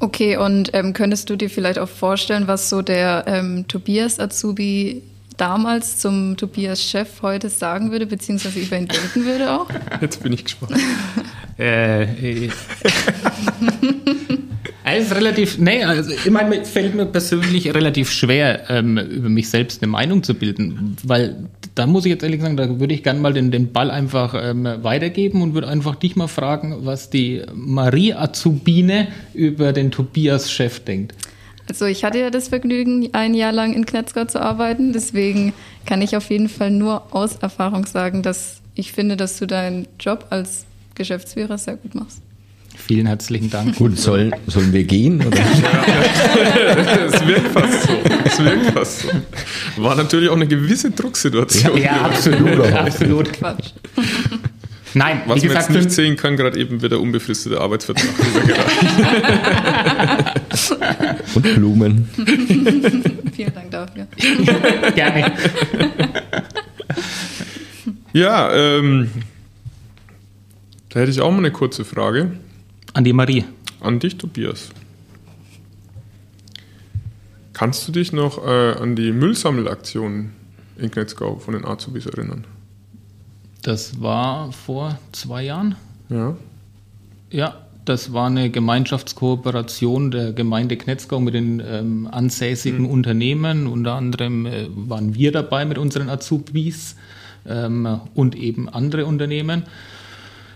Okay, 0.00 0.38
und 0.38 0.70
ähm, 0.72 0.94
könntest 0.94 1.28
du 1.28 1.36
dir 1.36 1.50
vielleicht 1.50 1.78
auch 1.78 1.88
vorstellen, 1.88 2.46
was 2.46 2.70
so 2.70 2.80
der 2.80 3.24
ähm, 3.26 3.66
Tobias 3.68 4.18
Azubi 4.18 5.02
damals 5.36 5.98
zum 5.98 6.36
Tobias 6.36 6.82
Chef 6.82 7.22
heute 7.22 7.50
sagen 7.50 7.90
würde, 7.90 8.06
beziehungsweise 8.06 8.60
über 8.60 8.78
ihn 8.78 8.88
denken 8.88 9.24
würde 9.24 9.50
auch? 9.52 9.68
Jetzt 10.00 10.22
bin 10.22 10.32
ich 10.32 10.44
gespannt. 10.44 10.72
äh, 11.58 12.44
äh. 12.44 12.50
Es 14.96 15.14
relativ, 15.14 15.58
nee, 15.58 15.84
also 15.84 16.10
ich 16.10 16.30
meine, 16.30 16.64
fällt 16.64 16.94
mir 16.94 17.06
persönlich 17.06 17.72
relativ 17.74 18.10
schwer, 18.10 18.68
ähm, 18.70 18.98
über 18.98 19.28
mich 19.28 19.48
selbst 19.48 19.82
eine 19.82 19.90
Meinung 19.90 20.22
zu 20.22 20.34
bilden, 20.34 20.96
weil 21.02 21.48
da 21.74 21.86
muss 21.86 22.04
ich 22.04 22.10
jetzt 22.10 22.22
ehrlich 22.22 22.40
sagen, 22.40 22.56
da 22.56 22.80
würde 22.80 22.94
ich 22.94 23.02
gerne 23.02 23.20
mal 23.20 23.32
den, 23.32 23.50
den 23.50 23.72
Ball 23.72 23.90
einfach 23.90 24.34
ähm, 24.36 24.66
weitergeben 24.82 25.42
und 25.42 25.54
würde 25.54 25.68
einfach 25.68 25.94
dich 25.96 26.16
mal 26.16 26.28
fragen, 26.28 26.84
was 26.86 27.10
die 27.10 27.42
Marie 27.54 28.14
Azubine 28.14 29.08
über 29.34 29.72
den 29.72 29.90
Tobias-Chef 29.90 30.80
denkt. 30.80 31.14
Also 31.68 31.86
ich 31.86 32.04
hatte 32.04 32.18
ja 32.18 32.30
das 32.30 32.48
Vergnügen, 32.48 33.10
ein 33.12 33.34
Jahr 33.34 33.52
lang 33.52 33.74
in 33.74 33.86
Knetzgau 33.86 34.24
zu 34.24 34.40
arbeiten, 34.40 34.92
deswegen 34.92 35.52
kann 35.86 36.02
ich 36.02 36.16
auf 36.16 36.30
jeden 36.30 36.48
Fall 36.48 36.70
nur 36.70 37.14
aus 37.14 37.36
Erfahrung 37.36 37.86
sagen, 37.86 38.22
dass 38.22 38.60
ich 38.74 38.92
finde, 38.92 39.16
dass 39.16 39.38
du 39.38 39.46
deinen 39.46 39.86
Job 39.98 40.26
als 40.30 40.66
Geschäftsführer 40.94 41.58
sehr 41.58 41.76
gut 41.76 41.94
machst. 41.94 42.22
Vielen 42.86 43.06
herzlichen 43.06 43.50
Dank. 43.50 43.76
Gut, 43.76 43.98
sollen, 43.98 44.34
sollen 44.46 44.72
wir 44.72 44.84
gehen? 44.84 45.24
Oder? 45.24 45.38
es 47.06 47.26
wirkt 47.26 47.48
fast 47.48 47.82
so. 47.82 47.92
Es 48.24 48.44
wirkt 48.44 48.66
fast 48.72 49.00
so. 49.00 49.82
War 49.82 49.94
natürlich 49.94 50.28
auch 50.28 50.36
eine 50.36 50.46
gewisse 50.46 50.90
Drucksituation. 50.90 51.76
Ja, 51.76 51.82
ja 51.82 52.00
absolut. 52.02 52.72
absolut. 52.72 53.32
Quatsch. 53.32 53.70
Nein, 54.94 55.22
was 55.26 55.38
man 55.38 55.48
gesagt, 55.48 55.70
jetzt 55.70 55.84
nicht 55.84 55.90
sehen 55.92 56.16
kann, 56.16 56.36
gerade 56.36 56.58
eben 56.58 56.82
wird 56.82 56.92
der 56.92 57.00
unbefristete 57.00 57.60
Arbeitsvertrag 57.60 58.08
Und 61.34 61.54
Blumen. 61.54 62.08
Vielen 63.32 63.54
Dank 63.54 63.70
dafür. 63.70 64.06
Gerne. 64.94 65.32
Ja, 68.12 68.52
ähm, 68.52 69.10
da 70.88 71.00
hätte 71.00 71.12
ich 71.12 71.20
auch 71.20 71.30
mal 71.30 71.38
eine 71.38 71.52
kurze 71.52 71.84
Frage. 71.84 72.32
An 72.92 73.04
die 73.04 73.12
Marie. 73.12 73.44
An 73.80 73.98
dich, 73.98 74.16
Tobias. 74.16 74.70
Kannst 77.52 77.86
du 77.86 77.92
dich 77.92 78.12
noch 78.12 78.44
äh, 78.44 78.72
an 78.72 78.96
die 78.96 79.12
Müllsammelaktion 79.12 80.30
in 80.76 80.90
Knetzgau 80.90 81.36
von 81.36 81.54
den 81.54 81.64
Azubis 81.64 82.06
erinnern? 82.06 82.46
Das 83.62 84.00
war 84.00 84.50
vor 84.52 84.98
zwei 85.12 85.44
Jahren. 85.44 85.76
Ja. 86.08 86.36
Ja, 87.30 87.66
das 87.84 88.12
war 88.12 88.26
eine 88.26 88.50
Gemeinschaftskooperation 88.50 90.10
der 90.10 90.32
Gemeinde 90.32 90.76
Knetzgau 90.76 91.20
mit 91.20 91.34
den 91.34 91.62
ähm, 91.64 92.08
ansässigen 92.10 92.82
mhm. 92.82 92.90
Unternehmen. 92.90 93.66
Unter 93.66 93.94
anderem 93.94 94.46
äh, 94.46 94.66
waren 94.70 95.14
wir 95.14 95.30
dabei 95.30 95.64
mit 95.64 95.78
unseren 95.78 96.08
Azubis 96.08 96.96
ähm, 97.46 98.00
und 98.14 98.34
eben 98.34 98.68
andere 98.68 99.06
Unternehmen. 99.06 99.64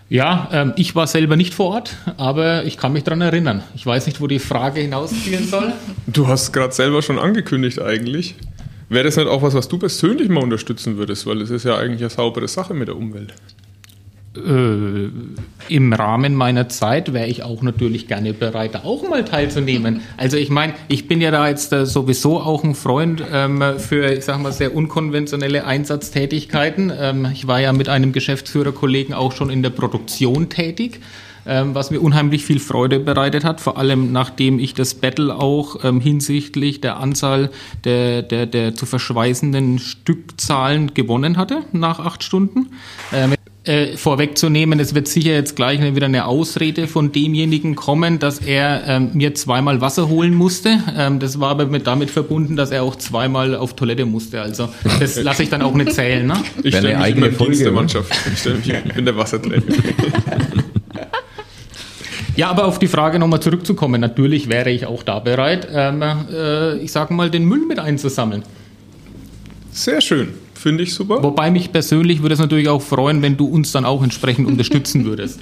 Ja, 0.07 0.49
ähm, 0.51 0.73
ich 0.75 0.95
war 0.95 1.07
selber 1.07 1.35
nicht 1.35 1.53
vor 1.53 1.67
Ort, 1.73 1.95
aber 2.17 2.63
ich 2.65 2.77
kann 2.77 2.93
mich 2.93 3.03
daran 3.03 3.21
erinnern. 3.21 3.63
Ich 3.75 3.85
weiß 3.85 4.05
nicht, 4.05 4.21
wo 4.21 4.27
die 4.27 4.39
Frage 4.39 4.81
hinausziehen 4.81 5.47
soll. 5.47 5.73
Du 6.07 6.27
hast 6.27 6.51
gerade 6.51 6.73
selber 6.73 7.01
schon 7.01 7.17
angekündigt 7.17 7.81
eigentlich. 7.81 8.35
Wäre 8.87 9.05
das 9.05 9.17
nicht 9.17 9.27
auch 9.27 9.41
was, 9.41 9.55
was 9.55 9.67
du 9.67 9.79
persönlich 9.79 10.29
mal 10.29 10.43
unterstützen 10.43 10.97
würdest? 10.97 11.25
Weil 11.25 11.41
es 11.41 11.49
ist 11.49 11.65
ja 11.65 11.77
eigentlich 11.77 12.01
eine 12.01 12.11
saubere 12.11 12.47
Sache 12.47 12.75
mit 12.75 12.87
der 12.87 12.95
Umwelt 12.95 13.33
äh, 14.37 15.09
im 15.73 15.93
Rahmen 15.93 16.35
meiner 16.35 16.69
Zeit 16.69 17.13
wäre 17.13 17.27
ich 17.27 17.43
auch 17.43 17.61
natürlich 17.61 18.07
gerne 18.07 18.33
bereit, 18.33 18.75
da 18.75 18.83
auch 18.83 19.07
mal 19.07 19.25
teilzunehmen. 19.25 20.01
Also 20.17 20.37
ich 20.37 20.49
meine, 20.49 20.73
ich 20.87 21.07
bin 21.07 21.21
ja 21.21 21.31
da 21.31 21.47
jetzt 21.47 21.73
äh, 21.73 21.85
sowieso 21.85 22.39
auch 22.39 22.63
ein 22.63 22.75
Freund 22.75 23.23
ähm, 23.31 23.63
für, 23.77 24.11
ich 24.11 24.25
sag 24.25 24.41
mal, 24.41 24.51
sehr 24.51 24.75
unkonventionelle 24.75 25.65
Einsatztätigkeiten. 25.65 26.91
Ähm, 26.97 27.27
ich 27.33 27.47
war 27.47 27.59
ja 27.59 27.73
mit 27.73 27.89
einem 27.89 28.11
Geschäftsführerkollegen 28.11 29.13
auch 29.13 29.31
schon 29.31 29.49
in 29.49 29.63
der 29.63 29.71
Produktion 29.71 30.49
tätig 30.49 31.01
ähm, 31.45 31.75
was 31.75 31.91
mir 31.91 31.99
unheimlich 31.99 32.43
viel 32.43 32.59
Freude 32.59 32.99
bereitet 32.99 33.43
hat, 33.43 33.61
vor 33.61 33.77
allem 33.77 34.11
nachdem 34.11 34.59
ich 34.59 34.73
das 34.73 34.95
Battle 34.95 35.35
auch 35.35 35.83
ähm, 35.83 36.01
hinsichtlich 36.01 36.81
der 36.81 36.97
Anzahl 36.97 37.51
der, 37.83 38.23
der, 38.23 38.45
der 38.45 38.75
zu 38.75 38.85
verschweißenden 38.85 39.79
Stückzahlen 39.79 40.93
gewonnen 40.93 41.37
hatte 41.37 41.61
nach 41.71 41.99
acht 41.99 42.23
Stunden. 42.23 42.71
Ähm, 43.13 43.34
äh, 43.65 43.97
vorwegzunehmen, 43.97 44.79
es 44.79 44.95
wird 44.95 45.07
sicher 45.07 45.33
jetzt 45.33 45.55
gleich 45.55 45.81
wieder 45.81 46.05
eine 46.05 46.25
Ausrede 46.25 46.87
von 46.87 47.11
demjenigen 47.11 47.75
kommen, 47.75 48.19
dass 48.19 48.39
er 48.39 48.83
ähm, 48.87 49.09
mir 49.13 49.33
zweimal 49.35 49.81
Wasser 49.81 50.07
holen 50.07 50.33
musste. 50.33 50.79
Ähm, 50.95 51.19
das 51.19 51.39
war 51.39 51.49
aber 51.49 51.65
mit, 51.65 51.87
damit 51.87 52.09
verbunden, 52.09 52.55
dass 52.55 52.71
er 52.71 52.83
auch 52.83 52.95
zweimal 52.95 53.55
auf 53.55 53.75
Toilette 53.75 54.05
musste. 54.05 54.41
Also 54.41 54.69
das 54.99 55.15
lasse 55.23 55.43
ich 55.43 55.49
dann 55.49 55.61
auch 55.61 55.73
nicht 55.73 55.93
zählen. 55.93 56.27
Ne? 56.27 56.35
Ich 56.63 56.75
stelle 56.75 56.95
mich 56.95 56.97
eigene 56.97 57.27
in 57.27 57.35
Folge, 57.35 57.57
der 57.57 57.71
Mannschaft. 57.71 58.11
Ich, 58.31 58.39
stelle 58.39 58.57
mich, 58.57 58.69
ich 58.69 58.93
bin 58.93 59.05
der 59.05 59.17
Wasserträger. 59.17 59.63
Ja, 62.35 62.49
aber 62.49 62.65
auf 62.65 62.79
die 62.79 62.87
Frage 62.87 63.17
nochmal 63.17 63.39
zurückzukommen. 63.39 64.01
Natürlich 64.01 64.49
wäre 64.49 64.69
ich 64.69 64.85
auch 64.85 65.03
da 65.03 65.19
bereit, 65.19 65.69
ähm, 65.71 66.01
äh, 66.01 66.77
ich 66.79 66.91
sage 66.91 67.13
mal, 67.13 67.31
den 67.31 67.45
Müll 67.45 67.65
mit 67.65 67.79
einzusammeln. 67.79 68.43
Sehr 69.71 70.01
schön. 70.01 70.33
Finde 70.65 70.81
ich 70.81 70.95
super. 70.95 71.21
Wobei 71.21 71.51
mich 71.51 71.71
persönlich 71.71 72.23
würde 72.23 72.33
es 72.33 72.39
natürlich 72.39 72.69
auch 72.69 72.81
freuen, 72.81 73.21
wenn 73.21 73.37
du 73.37 73.45
uns 73.45 73.71
dann 73.71 73.85
auch 73.85 74.01
entsprechend 74.01 74.47
unterstützen 74.47 75.05
würdest. 75.05 75.39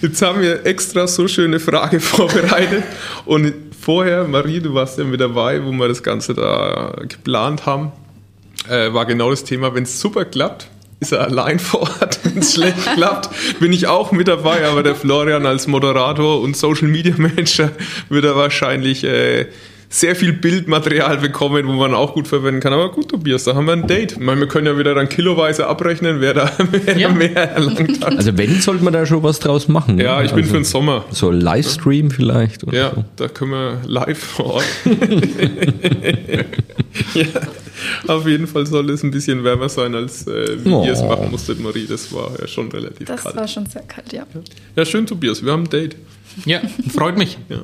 Jetzt 0.00 0.22
haben 0.22 0.40
wir 0.40 0.64
extra 0.64 1.06
so 1.06 1.28
schöne 1.28 1.60
Frage 1.60 2.00
vorbereitet. 2.00 2.82
Und 3.26 3.52
vorher, 3.78 4.26
Marie, 4.26 4.60
du 4.60 4.72
warst 4.72 4.96
ja 4.96 5.04
mit 5.04 5.20
dabei, 5.20 5.62
wo 5.62 5.72
wir 5.72 5.88
das 5.88 6.02
Ganze 6.02 6.32
da 6.32 6.96
geplant 7.06 7.66
haben, 7.66 7.92
äh, 8.70 8.94
war 8.94 9.04
genau 9.04 9.28
das 9.28 9.44
Thema, 9.44 9.74
wenn 9.74 9.82
es 9.82 10.00
super 10.00 10.24
klappt, 10.24 10.68
ist 11.00 11.12
er 11.12 11.20
allein 11.20 11.58
vor 11.58 11.82
Ort. 11.82 12.20
Wenn 12.24 12.38
es 12.38 12.54
schlecht 12.54 12.78
klappt, 12.94 13.28
bin 13.60 13.74
ich 13.74 13.88
auch 13.88 14.10
mit 14.10 14.26
dabei, 14.26 14.66
aber 14.66 14.82
der 14.82 14.94
Florian 14.94 15.44
als 15.44 15.66
Moderator 15.66 16.40
und 16.40 16.56
Social 16.56 16.88
Media 16.88 17.14
Manager 17.18 17.72
wird 18.08 18.24
er 18.24 18.36
wahrscheinlich 18.36 19.04
äh, 19.04 19.48
sehr 19.88 20.16
viel 20.16 20.32
Bildmaterial 20.32 21.18
bekommen, 21.18 21.66
wo 21.66 21.72
man 21.72 21.94
auch 21.94 22.14
gut 22.14 22.28
verwenden 22.28 22.60
kann. 22.60 22.72
Aber 22.72 22.90
gut, 22.90 23.08
Tobias, 23.08 23.44
da 23.44 23.54
haben 23.54 23.66
wir 23.66 23.72
ein 23.72 23.86
Date. 23.86 24.12
Ich 24.12 24.18
meine, 24.18 24.40
wir 24.40 24.48
können 24.48 24.66
ja 24.66 24.78
wieder 24.78 24.94
dann 24.94 25.08
kiloweise 25.08 25.66
abrechnen, 25.66 26.20
wer 26.20 26.34
da, 26.34 26.50
wer 26.70 26.98
ja. 26.98 27.08
mehr 27.08 27.36
erlangt 27.36 28.04
hat. 28.04 28.16
Also 28.16 28.36
wenn, 28.36 28.60
sollte 28.60 28.84
man 28.84 28.92
da 28.92 29.06
schon 29.06 29.22
was 29.22 29.38
draus 29.38 29.68
machen. 29.68 29.98
Ja, 29.98 30.22
ich 30.22 30.32
bin 30.32 30.40
also 30.40 30.50
für 30.50 30.60
den 30.60 30.64
Sommer. 30.64 31.04
So 31.10 31.30
Livestream 31.30 32.10
vielleicht. 32.10 32.70
ja, 32.72 32.92
so. 32.94 33.04
da 33.16 33.28
können 33.28 33.52
wir 33.52 33.80
live 33.86 34.18
vor 34.18 34.54
Ort. 34.54 34.64
ja, 37.14 37.26
auf 38.06 38.26
jeden 38.26 38.46
Fall 38.46 38.66
soll 38.66 38.90
es 38.90 39.02
ein 39.02 39.10
bisschen 39.10 39.44
wärmer 39.44 39.68
sein, 39.68 39.94
als 39.94 40.26
äh, 40.26 40.64
wie 40.64 40.70
oh. 40.70 40.84
ihr 40.84 40.92
es 40.92 41.02
machen 41.02 41.30
musstet, 41.30 41.60
Marie. 41.60 41.86
Das 41.86 42.12
war 42.12 42.30
ja 42.40 42.46
schon 42.46 42.70
relativ 42.70 43.06
das 43.06 43.22
kalt. 43.22 43.34
Das 43.34 43.40
war 43.40 43.48
schon 43.48 43.66
sehr 43.66 43.82
kalt, 43.82 44.12
ja. 44.12 44.26
Ja, 44.74 44.84
schön, 44.84 45.06
Tobias. 45.06 45.44
Wir 45.44 45.52
haben 45.52 45.64
ein 45.64 45.70
Date. 45.70 45.96
Ja, 46.44 46.60
freut 46.92 47.16
mich. 47.16 47.38
Ja. 47.48 47.58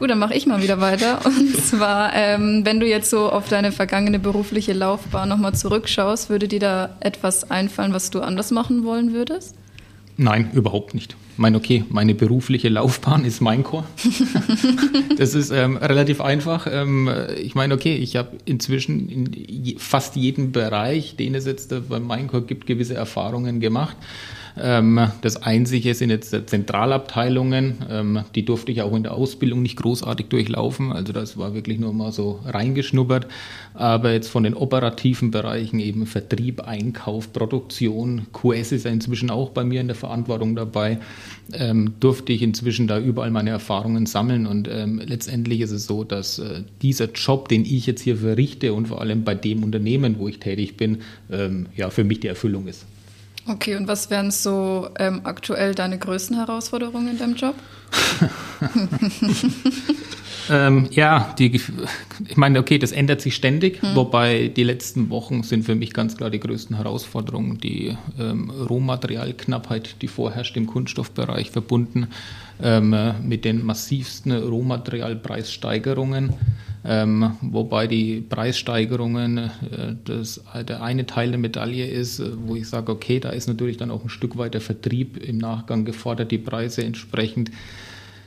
Gut, 0.00 0.08
dann 0.08 0.18
mache 0.18 0.32
ich 0.32 0.46
mal 0.46 0.62
wieder 0.62 0.80
weiter. 0.80 1.20
Und 1.26 1.54
zwar, 1.62 2.14
ähm, 2.14 2.62
wenn 2.64 2.80
du 2.80 2.88
jetzt 2.88 3.10
so 3.10 3.30
auf 3.30 3.50
deine 3.50 3.70
vergangene 3.70 4.18
berufliche 4.18 4.72
Laufbahn 4.72 5.28
nochmal 5.28 5.54
zurückschaust, 5.54 6.30
würde 6.30 6.48
dir 6.48 6.58
da 6.58 6.96
etwas 7.00 7.50
einfallen, 7.50 7.92
was 7.92 8.08
du 8.08 8.20
anders 8.20 8.50
machen 8.50 8.84
wollen 8.84 9.12
würdest? 9.12 9.56
Nein, 10.16 10.50
überhaupt 10.54 10.94
nicht. 10.94 11.16
Ich 11.32 11.38
meine, 11.38 11.58
okay, 11.58 11.84
meine 11.90 12.14
berufliche 12.14 12.70
Laufbahn 12.70 13.26
ist 13.26 13.42
mein 13.42 13.62
Chor. 13.62 13.84
das 15.18 15.34
ist 15.34 15.50
ähm, 15.50 15.76
relativ 15.76 16.22
einfach. 16.22 16.66
Ähm, 16.70 17.10
ich 17.36 17.54
meine, 17.54 17.74
okay, 17.74 17.96
ich 17.96 18.16
habe 18.16 18.38
inzwischen 18.46 19.06
in 19.10 19.78
fast 19.78 20.16
jedem 20.16 20.50
Bereich, 20.50 21.16
den 21.16 21.34
es 21.34 21.44
jetzt 21.44 21.74
bei 21.90 22.00
Maincore 22.00 22.42
gibt, 22.42 22.66
gewisse 22.66 22.94
Erfahrungen 22.94 23.60
gemacht. 23.60 23.98
Ähm, 24.58 25.00
das 25.22 25.42
Einzige 25.42 25.94
sind 25.94 26.10
jetzt 26.10 26.34
Zentralabteilungen. 26.48 27.78
Ähm, 27.90 28.24
die 28.34 28.44
durfte 28.44 28.72
ich 28.72 28.82
auch 28.82 28.94
in 28.94 29.02
der 29.02 29.12
Ausbildung 29.12 29.62
nicht 29.62 29.76
großartig 29.76 30.26
durchlaufen. 30.26 30.92
Also 30.92 31.12
das 31.12 31.36
war 31.36 31.54
wirklich 31.54 31.78
nur 31.78 31.92
mal 31.92 32.12
so 32.12 32.40
reingeschnuppert. 32.44 33.26
Aber 33.74 34.12
jetzt 34.12 34.28
von 34.28 34.42
den 34.42 34.54
operativen 34.54 35.30
Bereichen 35.30 35.78
eben 35.78 36.06
Vertrieb, 36.06 36.62
Einkauf, 36.62 37.32
Produktion, 37.32 38.26
QS 38.32 38.72
ist 38.72 38.84
ja 38.84 38.90
inzwischen 38.90 39.30
auch 39.30 39.50
bei 39.50 39.64
mir 39.64 39.80
in 39.80 39.86
der 39.86 39.96
Verantwortung 39.96 40.56
dabei, 40.56 40.98
ähm, 41.52 41.94
durfte 42.00 42.32
ich 42.32 42.42
inzwischen 42.42 42.86
da 42.86 42.98
überall 42.98 43.30
meine 43.30 43.50
Erfahrungen 43.50 44.06
sammeln. 44.06 44.46
Und 44.46 44.68
letztendlich 44.68 45.60
ist 45.60 45.70
es 45.70 45.86
so, 45.86 46.04
dass 46.04 46.38
äh, 46.38 46.62
dieser 46.82 47.10
Job, 47.12 47.48
den 47.48 47.64
ich 47.64 47.86
jetzt 47.86 48.02
hier 48.02 48.16
verrichte 48.16 48.72
und 48.72 48.88
vor 48.88 49.00
allem 49.00 49.24
bei 49.24 49.34
dem 49.34 49.62
Unternehmen, 49.62 50.18
wo 50.18 50.28
ich 50.28 50.38
tätig 50.38 50.76
bin, 50.76 50.98
ja, 51.76 51.90
für 51.90 52.04
mich 52.04 52.20
die 52.20 52.28
Erfüllung 52.28 52.66
ist. 52.66 52.86
Okay, 53.50 53.74
und 53.74 53.88
was 53.88 54.10
wären 54.10 54.30
so 54.30 54.90
ähm, 54.98 55.22
aktuell 55.24 55.74
deine 55.74 55.98
größten 55.98 56.36
Herausforderungen 56.36 57.08
in 57.08 57.18
deinem 57.18 57.34
Job? 57.34 57.56
ähm, 60.50 60.88
ja, 60.90 61.34
die, 61.38 61.60
ich 62.28 62.36
meine, 62.36 62.58
okay, 62.58 62.78
das 62.78 62.92
ändert 62.92 63.20
sich 63.20 63.34
ständig, 63.34 63.82
hm. 63.82 63.94
wobei 63.94 64.48
die 64.48 64.62
letzten 64.62 65.10
Wochen 65.10 65.42
sind 65.42 65.64
für 65.64 65.74
mich 65.74 65.92
ganz 65.92 66.16
klar 66.16 66.30
die 66.30 66.40
größten 66.40 66.76
Herausforderungen. 66.76 67.58
Die 67.58 67.96
ähm, 68.18 68.50
Rohmaterialknappheit, 68.50 69.96
die 70.02 70.08
vorherrscht 70.08 70.56
im 70.56 70.66
Kunststoffbereich, 70.66 71.50
verbunden 71.50 72.08
ähm, 72.62 72.96
mit 73.22 73.44
den 73.44 73.64
massivsten 73.64 74.32
Rohmaterialpreissteigerungen. 74.32 76.34
Ähm, 76.82 77.36
wobei 77.42 77.86
die 77.86 78.22
Preissteigerungen 78.22 79.38
äh, 79.38 79.50
das, 80.04 80.42
der 80.66 80.82
eine 80.82 81.04
Teil 81.04 81.30
der 81.30 81.38
Medaille 81.38 81.86
ist, 81.86 82.20
äh, 82.20 82.30
wo 82.46 82.56
ich 82.56 82.68
sage, 82.68 82.90
okay, 82.90 83.20
da 83.20 83.30
ist 83.30 83.48
natürlich 83.48 83.76
dann 83.76 83.90
auch 83.90 84.02
ein 84.02 84.08
Stück 84.08 84.38
weit 84.38 84.54
der 84.54 84.62
Vertrieb 84.62 85.18
im 85.18 85.36
Nachgang 85.36 85.84
gefordert, 85.84 86.30
die 86.30 86.38
Preise 86.38 86.82
entsprechend 86.82 87.50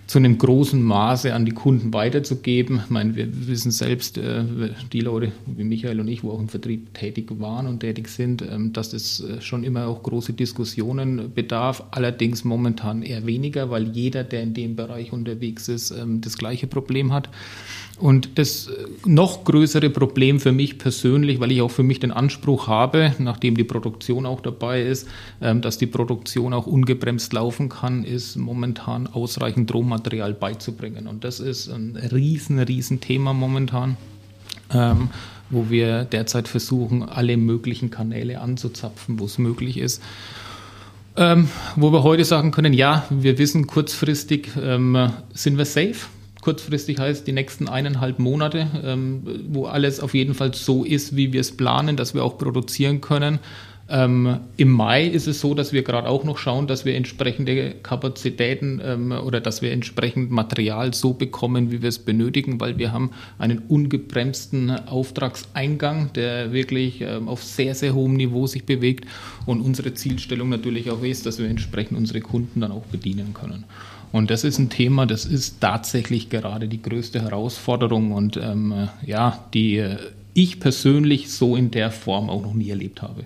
zu 0.07 0.19
einem 0.19 0.38
großen 0.38 0.81
Maße 0.81 1.33
an 1.33 1.45
die 1.45 1.53
Kunden 1.53 1.93
weiterzugeben. 1.93 2.81
Ich 2.83 2.89
meine, 2.89 3.15
wir 3.15 3.48
wissen 3.48 3.72
selbst, 3.72 4.17
äh, 4.17 4.43
die 4.91 5.00
Leute 5.00 5.31
wie 5.45 5.63
Michael 5.63 6.00
und 6.00 6.07
ich, 6.07 6.24
wo 6.24 6.31
auch 6.31 6.39
im 6.39 6.50
Vertrieb 6.50 6.93
tätig 6.93 7.29
waren 7.39 7.67
und 7.67 7.79
tätig 7.79 8.10
sind, 8.10 8.41
ähm, 8.41 8.74
dass 8.74 8.93
es 8.93 9.22
äh, 9.22 9.41
schon 9.41 9.63
immer 9.63 9.88
auch 9.88 10.03
große 10.03 10.33
Diskussionen 10.33 11.33
bedarf. 11.33 11.83
Allerdings 11.91 12.43
momentan 12.43 13.01
eher 13.01 13.25
weniger, 13.25 13.69
weil 13.69 13.89
jeder, 13.89 14.24
der 14.24 14.43
in 14.43 14.53
dem 14.53 14.75
Bereich 14.75 15.13
unterwegs 15.13 15.69
ist, 15.69 15.91
ähm, 15.91 16.19
das 16.22 16.38
gleiche 16.38 16.67
Problem 16.67 17.13
hat. 17.13 17.29
Und 18.03 18.38
das 18.38 18.67
äh, 18.67 18.86
noch 19.05 19.45
größere 19.45 19.89
Problem 19.89 20.41
für 20.41 20.51
mich 20.51 20.77
persönlich, 20.77 21.39
weil 21.39 21.53
ich 21.53 21.62
auch 21.62 21.72
für 21.72 21.83
mich 21.83 22.01
den 22.01 22.12
Anspruch 22.12 22.67
habe, 22.67 23.15
nachdem 23.17 23.55
die 23.55 23.63
Produktion 23.63 24.25
auch 24.25 24.41
dabei 24.41 24.81
ist, 24.81 25.07
ähm, 25.41 25.62
dass 25.62 25.77
die 25.77 25.88
Produktion 25.88 26.51
auch 26.51 26.67
ungebremst 26.67 27.31
laufen 27.31 27.69
kann, 27.69 28.03
ist 28.03 28.36
momentan 28.36 29.07
ausreichend 29.07 29.74
Rohmaterial 29.74 30.33
beizubringen. 30.33 31.07
Und 31.07 31.24
das 31.24 31.39
ist 31.39 31.69
ein 31.69 31.95
riesen, 31.95 32.60
riesen 32.60 33.00
Thema 33.00 33.31
momentan, 33.31 33.95
ähm, 34.74 35.07
wo 35.50 35.69
wir 35.69 36.03
derzeit 36.03 36.50
versuchen, 36.50 37.03
alle 37.03 37.38
möglichen 37.38 37.89
Kanäle 37.89 38.41
anzuzapfen, 38.41 39.17
wo 39.17 39.24
es 39.24 39.38
möglich 39.38 39.77
ist. 39.77 40.03
Ähm, 41.15 41.48
wo 41.77 41.93
wir 41.93 42.03
heute 42.03 42.25
sagen 42.25 42.51
können, 42.51 42.74
ja, 42.74 43.05
wir 43.10 43.38
wissen 43.38 43.65
kurzfristig 43.65 44.50
ähm, 44.62 45.13
sind 45.33 45.57
wir 45.57 45.63
safe, 45.63 46.07
kurzfristig 46.44 47.00
heißt 47.00 47.26
die 47.26 47.32
nächsten 47.32 47.70
eineinhalb 47.70 48.20
Monate, 48.20 48.68
ähm, 48.84 49.24
wo 49.48 49.66
alles 49.66 50.02
auf 50.02 50.14
jeden 50.14 50.34
Fall 50.34 50.54
so 50.54 50.84
ist, 50.84 51.16
wie 51.16 51.32
wir 51.32 51.40
es 51.40 51.56
planen, 51.56 51.96
dass 51.96 52.14
wir 52.14 52.22
auch 52.22 52.38
produzieren 52.38 53.00
können. 53.00 53.40
Ähm, 53.90 54.40
Im 54.58 54.72
Mai 54.72 55.06
ist 55.06 55.28
es 55.28 55.40
so, 55.40 55.54
dass 55.54 55.72
wir 55.72 55.84
gerade 55.84 56.10
auch 56.10 56.26
noch 56.26 56.38
schauen, 56.38 56.68
dass 56.68 56.84
wir 56.84 56.96
entsprechende 56.96 57.76
Kapazitäten 57.82 58.82
ähm, 58.84 59.12
oder 59.12 59.40
dass 59.40 59.62
wir 59.62 59.72
entsprechend 59.72 60.32
Material 60.32 60.94
so 60.94 61.14
bekommen, 61.14 61.72
wie 61.72 61.82
wir 61.82 61.90
es 61.90 62.00
benötigen, 62.00 62.60
weil 62.60 62.78
wir 62.78 62.92
haben 62.92 63.12
einen 63.40 63.60
ungebremsten 63.60 64.70
Auftragseingang, 64.70 66.12
der 66.12 66.52
wirklich 66.52 67.00
ähm, 67.02 67.30
auf 67.30 67.42
sehr, 67.42 67.74
sehr 67.74 67.94
hohem 67.94 68.16
Niveau 68.16 68.48
sich 68.48 68.66
bewegt 68.66 69.06
und 69.46 69.62
unsere 69.62 69.94
Zielstellung 69.94 70.50
natürlich 70.50 70.92
auch 70.92 71.04
ist, 71.04 71.26
dass 71.26 71.40
wir 71.40 71.48
entsprechend 71.48 71.98
unsere 71.98 72.20
Kunden 72.20 72.60
dann 72.60 72.74
auch 72.74 72.86
bedienen 72.86 73.34
können. 73.34 73.64
Und 74.13 74.29
das 74.29 74.43
ist 74.43 74.60
ein 74.60 74.70
Thema, 74.70 75.08
das 75.08 75.25
ist 75.25 75.60
tatsächlich 75.60 76.29
gerade 76.29 76.67
die 76.67 76.82
größte 76.82 77.20
Herausforderung 77.20 78.12
und 78.12 78.38
ähm, 78.38 78.88
ja, 79.03 79.43
die 79.55 79.77
äh, 79.77 79.98
ich 80.36 80.60
persönlich 80.60 81.32
so 81.32 81.55
in 81.55 81.72
der 81.72 81.89
Form 81.89 82.29
auch 82.29 82.43
noch 82.43 82.53
nie 82.53 82.70
erlebt 82.70 83.01
habe. 83.01 83.25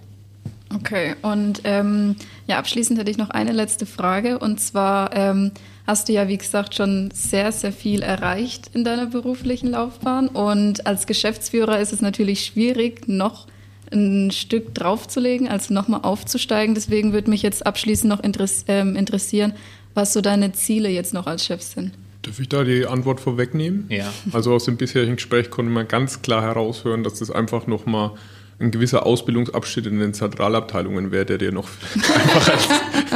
Okay, 0.73 1.15
und 1.21 1.61
ähm, 1.65 2.15
ja, 2.47 2.57
abschließend 2.57 2.97
hätte 2.97 3.11
ich 3.11 3.17
noch 3.17 3.29
eine 3.31 3.51
letzte 3.51 3.85
Frage 3.85 4.39
und 4.39 4.61
zwar 4.61 5.13
ähm, 5.13 5.51
hast 5.85 6.07
du 6.07 6.13
ja, 6.13 6.29
wie 6.29 6.37
gesagt, 6.37 6.75
schon 6.75 7.11
sehr, 7.13 7.51
sehr 7.51 7.73
viel 7.73 8.01
erreicht 8.01 8.71
in 8.73 8.85
deiner 8.85 9.07
beruflichen 9.07 9.71
Laufbahn 9.71 10.29
und 10.29 10.87
als 10.87 11.05
Geschäftsführer 11.05 11.81
ist 11.81 11.91
es 11.91 12.01
natürlich 12.01 12.45
schwierig, 12.45 13.09
noch 13.09 13.47
ein 13.91 14.31
Stück 14.31 14.73
draufzulegen, 14.73 15.49
also 15.49 15.73
nochmal 15.73 16.01
aufzusteigen. 16.03 16.75
Deswegen 16.75 17.13
würde 17.13 17.29
mich 17.29 17.41
jetzt 17.41 17.65
abschließend 17.65 18.09
noch 18.09 18.21
ähm, 18.67 18.95
interessieren, 18.95 19.53
was 19.97 20.13
so 20.13 20.21
deine 20.21 20.53
Ziele 20.53 20.87
jetzt 20.87 21.13
noch 21.13 21.27
als 21.27 21.45
Chef 21.45 21.61
sind. 21.61 21.91
Darf 22.21 22.39
ich 22.39 22.47
da 22.47 22.63
die 22.63 22.85
Antwort 22.85 23.19
vorwegnehmen? 23.19 23.85
Ja. 23.89 24.13
Also 24.31 24.53
aus 24.53 24.65
dem 24.65 24.77
bisherigen 24.77 25.15
Gespräch 25.15 25.49
konnte 25.49 25.71
man 25.71 25.87
ganz 25.87 26.21
klar 26.21 26.43
heraushören, 26.43 27.03
dass 27.03 27.15
das 27.15 27.31
einfach 27.31 27.67
nochmal 27.67 28.11
ein 28.59 28.71
gewisser 28.71 29.05
Ausbildungsabschnitt 29.05 29.85
in 29.85 29.99
den 29.99 30.13
Zentralabteilungen 30.13 31.11
wäre, 31.11 31.25
der 31.25 31.37
dir 31.37 31.51
noch 31.51 31.67
einfach 31.95 32.49
als, 32.49 32.67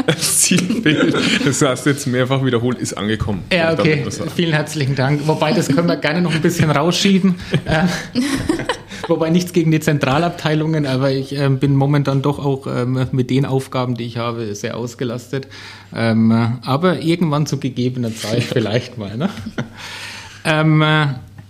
als 0.07 0.41
Zielbild, 0.41 1.15
das 1.45 1.61
hast 1.61 1.85
du 1.85 1.91
jetzt 1.91 2.05
mehrfach 2.07 2.45
wiederholt, 2.45 2.77
ist 2.79 2.93
angekommen. 2.93 3.43
Ja, 3.51 3.73
okay. 3.73 4.05
Vielen 4.35 4.53
herzlichen 4.53 4.95
Dank. 4.95 5.27
Wobei, 5.27 5.53
das 5.53 5.67
können 5.67 5.87
wir 5.87 5.97
gerne 5.97 6.21
noch 6.21 6.33
ein 6.33 6.41
bisschen 6.41 6.69
rausschieben. 6.69 7.35
Äh, 9.03 9.09
Wobei 9.09 9.29
nichts 9.29 9.53
gegen 9.53 9.71
die 9.71 9.79
Zentralabteilungen, 9.79 10.85
aber 10.85 11.11
ich 11.11 11.37
äh, 11.37 11.49
bin 11.49 11.75
momentan 11.75 12.21
doch 12.21 12.39
auch 12.39 12.67
ähm, 12.67 13.07
mit 13.11 13.29
den 13.29 13.45
Aufgaben, 13.45 13.95
die 13.95 14.05
ich 14.05 14.17
habe, 14.17 14.53
sehr 14.55 14.77
ausgelastet. 14.77 15.47
Ähm, 15.93 16.59
aber 16.63 17.01
irgendwann 17.01 17.45
zu 17.45 17.57
gegebener 17.57 18.13
Zeit 18.15 18.43
vielleicht 18.43 18.97
mal. 18.97 19.17
Ne? 19.17 19.29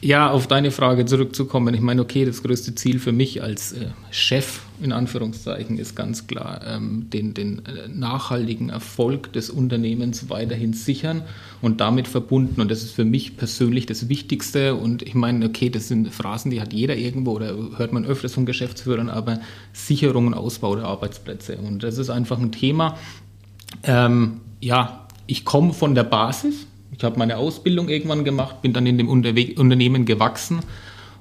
Ja, 0.04 0.32
auf 0.32 0.48
deine 0.48 0.72
Frage 0.72 1.06
zurückzukommen. 1.06 1.76
Ich 1.76 1.82
meine, 1.82 2.02
okay, 2.02 2.26
das 2.26 2.42
größte 2.42 2.74
Ziel 2.74 2.98
für 2.98 3.12
mich 3.12 3.44
als 3.44 3.74
äh, 3.74 3.88
Chef 4.10 4.62
in 4.82 4.92
Anführungszeichen 4.92 5.78
ist 5.78 5.96
ganz 5.96 6.26
klar, 6.26 6.62
ähm, 6.66 7.08
den, 7.12 7.36
den 7.36 7.60
äh, 7.68 7.88
nachhaltigen 7.88 8.70
Erfolg 8.70 9.32
des 9.34 9.52
Unternehmens 9.52 10.28
weiterhin 10.30 10.74
sichern 10.74 11.22
und 11.62 11.82
damit 11.82 12.08
verbunden. 12.08 12.62
Und 12.62 12.72
das 12.72 12.82
ist 12.82 12.94
für 12.94 13.06
mich 13.06 13.38
persönlich 13.38 13.86
das 13.86 14.10
Wichtigste. 14.10 14.74
Und 14.74 15.04
ich 15.04 15.14
meine, 15.14 15.46
okay, 15.46 15.70
das 15.70 15.88
sind 15.88 16.12
Phrasen, 16.12 16.50
die 16.50 16.62
hat 16.62 16.74
jeder 16.74 16.96
irgendwo 16.96 17.34
oder 17.34 17.56
hört 17.78 17.94
man 17.94 18.04
öfters 18.04 18.34
von 18.34 18.48
Geschäftsführern, 18.48 19.08
aber 19.08 19.40
Sicherung 19.72 20.26
und 20.26 20.34
Ausbau 20.34 20.76
der 20.76 20.86
Arbeitsplätze. 20.86 21.58
Und 21.58 21.84
das 21.84 22.00
ist 22.00 22.10
einfach 22.10 22.40
ein 22.40 22.52
Thema. 22.52 22.98
Ähm, 23.84 24.42
ja, 24.62 25.08
ich 25.28 25.46
komme 25.46 25.74
von 25.74 25.94
der 25.94 26.04
Basis 26.04 26.66
ich 27.02 27.06
habe 27.06 27.18
meine 27.18 27.38
Ausbildung 27.38 27.90
irgendwann 27.90 28.24
gemacht, 28.24 28.62
bin 28.62 28.74
dann 28.74 28.86
in 28.86 29.00
dem 29.00 29.10
Unterwe 29.10 29.56
Unternehmen 29.58 30.06
gewachsen 30.06 30.60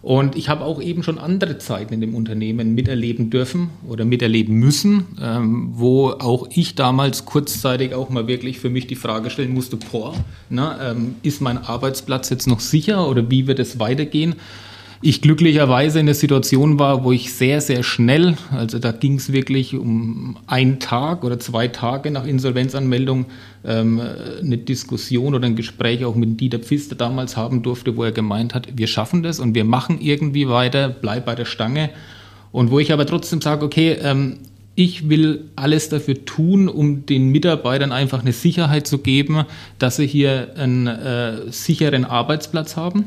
und 0.03 0.37
ich 0.37 0.51
habe 0.51 0.63
auch 0.65 0.83
eben 0.83 1.03
schon 1.03 1.19
andere 1.19 1.57
Zeiten 1.57 1.95
in 1.95 2.03
dem 2.03 2.15
Unternehmen 2.15 2.75
miterleben 2.75 3.31
dürfen 3.31 3.71
oder 3.89 4.05
miterleben 4.05 4.57
müssen, 4.57 5.07
ähm, 5.23 5.71
wo 5.73 6.11
auch 6.11 6.49
ich 6.51 6.75
damals 6.75 7.25
kurzzeitig 7.25 7.95
auch 7.95 8.11
mal 8.11 8.27
wirklich 8.27 8.59
für 8.59 8.69
mich 8.69 8.89
die 8.89 8.95
Frage 8.95 9.31
stellen 9.31 9.55
musste, 9.55 9.77
boah, 9.77 10.15
na, 10.51 10.91
ähm, 10.91 11.15
ist 11.23 11.41
mein 11.41 11.57
Arbeitsplatz 11.57 12.29
jetzt 12.29 12.47
noch 12.47 12.61
sicher 12.61 13.09
oder 13.09 13.31
wie 13.31 13.47
wird 13.47 13.59
es 13.59 13.79
weitergehen? 13.79 14.35
Ich 15.03 15.23
glücklicherweise 15.23 15.99
in 15.99 16.07
der 16.07 16.15
Situation 16.15 16.79
war, 16.79 17.05
wo 17.05 17.13
ich 17.13 17.33
sehr, 17.33 17.63
sehr 17.63 17.83
schnell, 17.83 18.37
also 18.51 18.79
da 18.79 18.93
ging 18.93 19.15
es 19.15 19.33
wirklich 19.33 19.75
um 19.75 20.37
einen 20.47 20.79
Tag 20.79 21.25
oder 21.25 21.39
zwei 21.39 21.69
Tage 21.69 22.11
nach 22.11 22.27
Insolvenzanmeldung, 22.27 23.25
ähm, 23.65 23.99
eine 24.43 24.59
Diskussion 24.59 25.35
oder 25.35 25.47
ein 25.47 25.57
Gespräch 25.57 26.05
auch 26.05 26.15
mit 26.17 26.39
Dieter 26.39 26.59
Pfister 26.59 26.97
damals 26.97 27.37
haben 27.39 27.63
durfte, 27.63 27.97
wo 27.97 28.05
er 28.05 28.13
gemeint 28.13 28.55
hat, 28.55 28.69
wir 28.77 28.87
schaffen 28.87 29.23
das 29.23 29.41
und 29.41 29.55
wir 29.55 29.65
machen 29.65 30.01
irgendwie 30.03 30.49
weiter, 30.49 30.91
bleib 30.91 31.25
bei 31.25 31.35
der 31.35 31.47
Stange. 31.47 31.91
Und 32.53 32.71
wo 32.71 32.79
ich 32.79 32.93
aber 32.93 33.07
trotzdem 33.07 33.41
sage, 33.41 33.65
okay, 33.65 33.97
ähm, 34.03 34.41
ich 34.75 35.09
will 35.09 35.51
alles 35.57 35.89
dafür 35.89 36.27
tun, 36.27 36.69
um 36.69 37.07
den 37.07 37.29
Mitarbeitern 37.31 37.93
einfach 37.93 38.21
eine 38.21 38.33
Sicherheit 38.33 38.87
zu 38.87 38.99
geben, 38.99 39.45
dass 39.79 39.97
sie 39.97 40.07
hier 40.07 40.55
einen 40.57 40.87
äh, 40.87 41.51
sicheren 41.51 42.05
Arbeitsplatz 42.05 42.77
haben 42.77 43.05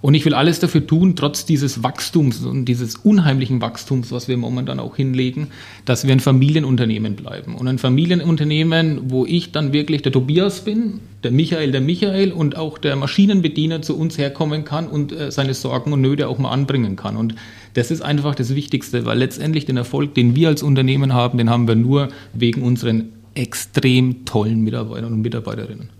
und 0.00 0.14
ich 0.14 0.24
will 0.24 0.34
alles 0.34 0.60
dafür 0.60 0.86
tun, 0.86 1.16
trotz 1.16 1.44
dieses 1.44 1.82
Wachstums 1.82 2.44
und 2.44 2.66
dieses 2.66 2.96
unheimlichen 2.96 3.60
Wachstums, 3.60 4.12
was 4.12 4.28
wir 4.28 4.36
momentan 4.36 4.78
auch 4.80 4.96
hinlegen, 4.96 5.48
dass 5.84 6.06
wir 6.06 6.12
ein 6.12 6.20
Familienunternehmen 6.20 7.16
bleiben. 7.16 7.54
Und 7.56 7.66
ein 7.66 7.78
Familienunternehmen, 7.78 9.10
wo 9.10 9.26
ich 9.26 9.52
dann 9.52 9.72
wirklich 9.72 10.02
der 10.02 10.12
Tobias 10.12 10.60
bin, 10.60 11.00
der 11.24 11.32
Michael, 11.32 11.72
der 11.72 11.80
Michael 11.80 12.32
und 12.32 12.56
auch 12.56 12.78
der 12.78 12.94
Maschinenbediener 12.94 13.82
zu 13.82 13.98
uns 13.98 14.18
herkommen 14.18 14.64
kann 14.64 14.86
und 14.86 15.12
äh, 15.12 15.32
seine 15.32 15.54
Sorgen 15.54 15.92
und 15.92 16.00
Nöte 16.00 16.28
auch 16.28 16.38
mal 16.38 16.50
anbringen 16.50 16.96
kann. 16.96 17.16
Und 17.16 17.34
Das 17.74 17.90
ist 17.90 18.00
einfach 18.00 18.34
das 18.34 18.54
Wichtigste, 18.54 19.04
weil 19.04 19.18
letztendlich 19.18 19.66
den 19.66 19.76
Erfolg, 19.76 20.14
den 20.14 20.34
wir 20.34 20.48
als 20.48 20.62
Unternehmen 20.62 21.12
haben, 21.12 21.38
den 21.38 21.50
haben 21.50 21.68
wir 21.68 21.74
nur 21.74 22.08
wegen 22.32 22.62
unseren 22.62 23.12
extrem 23.34 24.24
tollen 24.24 24.62
Mitarbeitern 24.62 25.12
und 25.12 25.20
Mitarbeiterinnen. 25.20 25.97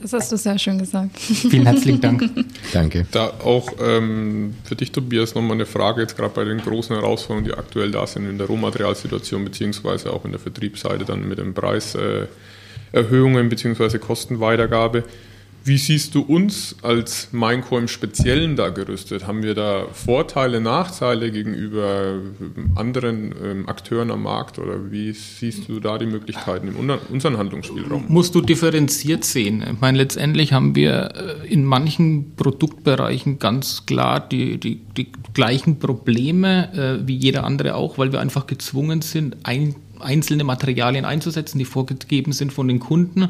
Das 0.00 0.12
hast 0.12 0.32
du 0.32 0.36
sehr 0.36 0.58
schön 0.58 0.78
gesagt. 0.78 1.18
Vielen 1.18 1.66
herzlichen 1.66 2.00
Dank. 2.00 2.28
Danke. 2.72 3.06
Da 3.10 3.28
auch 3.42 3.72
ähm, 3.80 4.54
für 4.64 4.76
dich, 4.76 4.92
Tobias, 4.92 5.34
nochmal 5.34 5.52
eine 5.52 5.66
Frage 5.66 6.02
jetzt 6.02 6.16
gerade 6.16 6.34
bei 6.34 6.44
den 6.44 6.58
großen 6.58 6.94
Herausforderungen, 6.94 7.44
die 7.46 7.54
aktuell 7.54 7.90
da 7.90 8.06
sind 8.06 8.28
in 8.28 8.38
der 8.38 8.46
Rohmaterialsituation, 8.48 9.44
beziehungsweise 9.44 10.12
auch 10.12 10.24
in 10.24 10.32
der 10.32 10.40
Vertriebsseite 10.40 11.04
dann 11.04 11.26
mit 11.28 11.38
den 11.38 11.54
Preiserhöhungen, 11.54 13.46
äh, 13.46 13.48
beziehungsweise 13.48 13.98
Kostenweitergabe. 13.98 15.04
Wie 15.66 15.78
siehst 15.78 16.14
du 16.14 16.20
uns 16.20 16.76
als 16.82 17.28
Minecore 17.32 17.80
im 17.80 17.88
Speziellen 17.88 18.54
da 18.54 18.68
gerüstet? 18.68 19.26
Haben 19.26 19.42
wir 19.42 19.54
da 19.54 19.86
Vorteile, 19.92 20.60
Nachteile 20.60 21.32
gegenüber 21.32 22.20
anderen 22.74 23.34
ähm, 23.42 23.66
Akteuren 23.66 24.10
am 24.10 24.24
Markt 24.24 24.58
oder 24.58 24.92
wie 24.92 25.12
siehst 25.12 25.66
du 25.70 25.80
da 25.80 25.96
die 25.96 26.04
Möglichkeiten 26.04 26.68
in 26.68 26.90
unserem 27.10 27.38
Handlungsspielraum? 27.38 28.04
Musst 28.08 28.34
du 28.34 28.42
differenziert 28.42 29.24
sehen. 29.24 29.64
Ich 29.72 29.80
meine, 29.80 29.96
letztendlich 29.96 30.52
haben 30.52 30.74
wir 30.76 31.40
äh, 31.42 31.48
in 31.50 31.64
manchen 31.64 32.36
Produktbereichen 32.36 33.38
ganz 33.38 33.86
klar 33.86 34.20
die, 34.20 34.60
die, 34.60 34.82
die 34.98 35.12
gleichen 35.32 35.78
Probleme 35.78 36.74
äh, 36.74 37.08
wie 37.08 37.16
jeder 37.16 37.44
andere 37.44 37.74
auch, 37.74 37.96
weil 37.96 38.12
wir 38.12 38.20
einfach 38.20 38.46
gezwungen 38.46 39.00
sind, 39.00 39.38
ein 39.44 39.74
einzelne 40.00 40.44
Materialien 40.44 41.04
einzusetzen, 41.04 41.58
die 41.58 41.64
vorgegeben 41.64 42.32
sind 42.32 42.52
von 42.52 42.68
den 42.68 42.80
Kunden. 42.80 43.28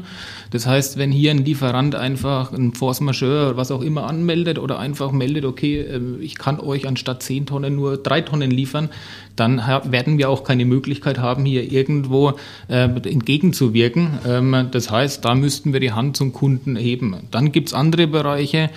Das 0.51 0.67
heißt, 0.67 0.97
wenn 0.97 1.11
hier 1.11 1.31
ein 1.31 1.43
Lieferant 1.43 1.95
einfach 1.95 2.51
ein 2.51 2.73
Force 2.73 3.01
Majeure 3.01 3.49
oder 3.49 3.57
was 3.57 3.71
auch 3.71 3.81
immer 3.81 4.07
anmeldet 4.07 4.59
oder 4.59 4.79
einfach 4.79 5.11
meldet, 5.11 5.45
okay, 5.45 5.81
ähm, 5.81 6.17
ich 6.21 6.37
kann 6.37 6.59
euch 6.59 6.87
anstatt 6.87 7.23
10 7.23 7.45
Tonnen 7.47 7.75
nur 7.75 7.97
3 7.97 8.21
Tonnen 8.21 8.51
liefern, 8.51 8.89
dann 9.35 9.57
werden 9.57 10.17
wir 10.17 10.29
auch 10.29 10.43
keine 10.43 10.65
Möglichkeit 10.65 11.19
haben, 11.19 11.45
hier 11.45 11.71
irgendwo 11.71 12.33
äh, 12.67 12.83
entgegenzuwirken. 12.83 14.19
Ähm, 14.25 14.67
das 14.71 14.91
heißt, 14.91 15.25
da 15.25 15.35
müssten 15.35 15.73
wir 15.73 15.79
die 15.79 15.91
Hand 15.91 16.17
zum 16.17 16.33
Kunden 16.33 16.75
heben. 16.75 17.15
Dann 17.31 17.51
gibt 17.51 17.69
es 17.69 17.73
andere 17.73 18.07
Bereiche, 18.07 18.69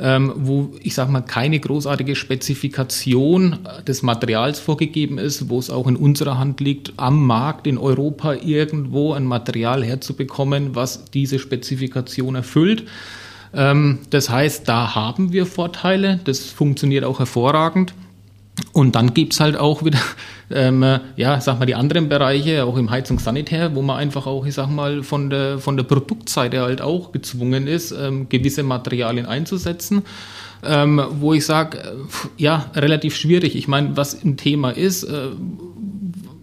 ähm, 0.00 0.32
wo 0.36 0.72
ich 0.82 0.94
sage 0.94 1.12
mal 1.12 1.20
keine 1.20 1.60
großartige 1.60 2.16
Spezifikation 2.16 3.58
des 3.86 4.02
Materials 4.02 4.58
vorgegeben 4.58 5.18
ist, 5.18 5.48
wo 5.50 5.58
es 5.58 5.70
auch 5.70 5.86
in 5.86 5.96
unserer 5.96 6.38
Hand 6.38 6.60
liegt, 6.60 6.94
am 6.96 7.26
Markt 7.26 7.66
in 7.66 7.76
Europa 7.76 8.34
irgendwo 8.34 9.12
ein 9.12 9.24
Material 9.24 9.84
herzubekommen, 9.84 10.74
was 10.74 11.04
diese 11.10 11.38
Spezifikation 11.38 12.34
erfüllt. 12.34 12.84
Ähm, 13.52 13.98
das 14.10 14.30
heißt, 14.30 14.68
da 14.68 14.94
haben 14.94 15.32
wir 15.32 15.44
Vorteile, 15.44 16.20
das 16.24 16.46
funktioniert 16.46 17.04
auch 17.04 17.18
hervorragend. 17.18 17.94
Und 18.72 18.94
dann 18.94 19.14
gibt 19.14 19.32
es 19.32 19.40
halt 19.40 19.56
auch 19.56 19.84
wieder, 19.84 19.98
ähm, 20.50 20.84
ja, 21.16 21.40
sag 21.40 21.58
mal, 21.58 21.66
die 21.66 21.74
anderen 21.74 22.08
Bereiche, 22.08 22.64
auch 22.64 22.76
im 22.76 22.90
Heizungssanitär, 22.90 23.74
wo 23.74 23.82
man 23.82 23.98
einfach 23.98 24.26
auch, 24.26 24.46
ich 24.46 24.54
sag 24.54 24.68
mal, 24.68 25.02
von 25.02 25.30
der, 25.30 25.58
von 25.58 25.76
der 25.76 25.84
Produktseite 25.84 26.60
halt 26.60 26.80
auch 26.82 27.12
gezwungen 27.12 27.66
ist, 27.66 27.92
ähm, 27.92 28.28
gewisse 28.28 28.62
Materialien 28.62 29.26
einzusetzen. 29.26 30.02
Ähm, 30.62 31.02
wo 31.20 31.32
ich 31.32 31.46
sage, 31.46 31.78
äh, 31.78 31.92
ja, 32.36 32.70
relativ 32.74 33.16
schwierig. 33.16 33.56
Ich 33.56 33.66
meine, 33.66 33.96
was 33.96 34.22
ein 34.22 34.36
Thema 34.36 34.70
ist, 34.70 35.04
äh, 35.04 35.30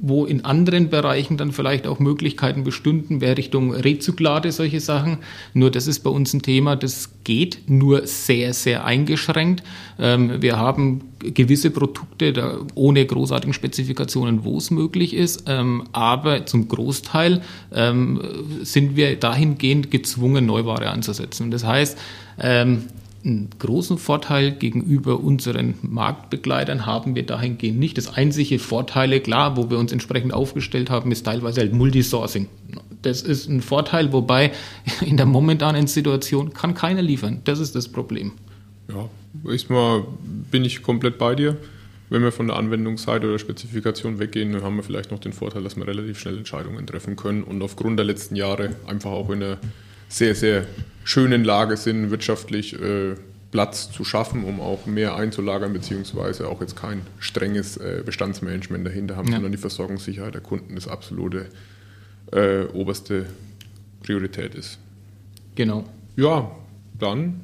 wo 0.07 0.25
in 0.25 0.45
anderen 0.45 0.89
Bereichen 0.89 1.37
dann 1.37 1.51
vielleicht 1.51 1.87
auch 1.87 1.99
Möglichkeiten 1.99 2.63
bestünden, 2.63 3.21
wäre 3.21 3.37
Richtung 3.37 3.73
Rezyklate, 3.73 4.51
solche 4.51 4.79
Sachen. 4.79 5.17
Nur 5.53 5.71
das 5.71 5.87
ist 5.87 5.99
bei 5.99 6.09
uns 6.09 6.33
ein 6.33 6.41
Thema, 6.41 6.75
das 6.75 7.09
geht 7.23 7.63
nur 7.67 8.07
sehr, 8.07 8.53
sehr 8.53 8.85
eingeschränkt. 8.85 9.63
Ähm, 9.99 10.41
wir 10.41 10.57
haben 10.57 11.01
gewisse 11.19 11.71
Produkte 11.71 12.65
ohne 12.75 13.05
großartigen 13.05 13.53
Spezifikationen, 13.53 14.43
wo 14.43 14.57
es 14.57 14.71
möglich 14.71 15.13
ist, 15.13 15.43
ähm, 15.47 15.83
aber 15.91 16.45
zum 16.45 16.67
Großteil 16.67 17.41
ähm, 17.73 18.21
sind 18.61 18.95
wir 18.95 19.15
dahingehend 19.17 19.91
gezwungen, 19.91 20.45
Neuware 20.45 20.89
anzusetzen. 20.89 21.51
Das 21.51 21.65
heißt, 21.65 21.97
einen 23.27 23.49
großen 23.59 23.97
Vorteil 23.97 24.51
gegenüber 24.51 25.19
unseren 25.19 25.75
Marktbegleitern 25.81 26.85
haben 26.85 27.15
wir 27.15 27.25
dahingehend 27.25 27.77
nicht. 27.77 27.97
Das 27.97 28.13
einzige 28.13 28.57
Vorteile, 28.57 29.19
klar, 29.19 29.57
wo 29.57 29.69
wir 29.69 29.77
uns 29.77 29.91
entsprechend 29.91 30.33
aufgestellt 30.33 30.89
haben, 30.89 31.11
ist 31.11 31.25
teilweise 31.25 31.61
halt 31.61 31.73
Multisourcing. 31.73 32.47
Das 33.01 33.21
ist 33.21 33.47
ein 33.47 33.61
Vorteil, 33.61 34.11
wobei 34.13 34.51
in 35.05 35.17
der 35.17 35.25
momentanen 35.25 35.87
Situation 35.87 36.53
kann 36.53 36.73
keiner 36.73 37.01
liefern. 37.01 37.41
Das 37.43 37.59
ist 37.59 37.75
das 37.75 37.87
Problem. 37.87 38.31
Ja, 38.89 39.09
erstmal 39.51 40.05
bin 40.49 40.63
ich 40.63 40.81
komplett 40.81 41.17
bei 41.17 41.35
dir. 41.35 41.57
Wenn 42.09 42.23
wir 42.23 42.31
von 42.31 42.47
der 42.47 42.55
Anwendungsseite 42.55 43.27
oder 43.27 43.37
Spezifikation 43.37 44.17
weggehen, 44.17 44.53
dann 44.53 44.63
haben 44.63 44.77
wir 44.77 44.83
vielleicht 44.83 45.11
noch 45.11 45.19
den 45.19 45.33
Vorteil, 45.33 45.63
dass 45.63 45.75
wir 45.75 45.85
relativ 45.85 46.17
schnell 46.19 46.37
Entscheidungen 46.37 46.87
treffen 46.87 47.17
können 47.17 47.43
und 47.43 47.61
aufgrund 47.61 47.99
der 47.99 48.05
letzten 48.05 48.37
Jahre 48.37 48.77
einfach 48.87 49.11
auch 49.11 49.29
in 49.29 49.41
der 49.41 49.57
sehr, 50.09 50.35
sehr 50.35 50.65
schönen 51.03 51.43
Lage 51.43 51.77
sind, 51.77 52.11
wirtschaftlich 52.11 52.79
äh, 52.79 53.15
Platz 53.51 53.91
zu 53.91 54.03
schaffen, 54.03 54.43
um 54.43 54.59
auch 54.59 54.85
mehr 54.85 55.15
einzulagern, 55.15 55.73
beziehungsweise 55.73 56.47
auch 56.47 56.61
jetzt 56.61 56.75
kein 56.75 57.01
strenges 57.19 57.77
äh, 57.77 58.03
Bestandsmanagement 58.05 58.85
dahinter 58.85 59.15
haben, 59.15 59.27
ja. 59.27 59.35
sondern 59.35 59.51
die 59.51 59.57
Versorgungssicherheit 59.57 60.33
der 60.33 60.41
Kunden 60.41 60.75
das 60.75 60.87
absolute 60.87 61.47
äh, 62.31 62.63
oberste 62.73 63.25
Priorität 64.03 64.53
ist. 64.53 64.79
Genau. 65.55 65.85
Ja, 66.15 66.51
dann 66.99 67.41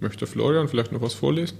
möchte 0.00 0.26
Florian 0.26 0.68
vielleicht 0.68 0.92
noch 0.92 1.02
was 1.02 1.14
vorlesen. 1.14 1.58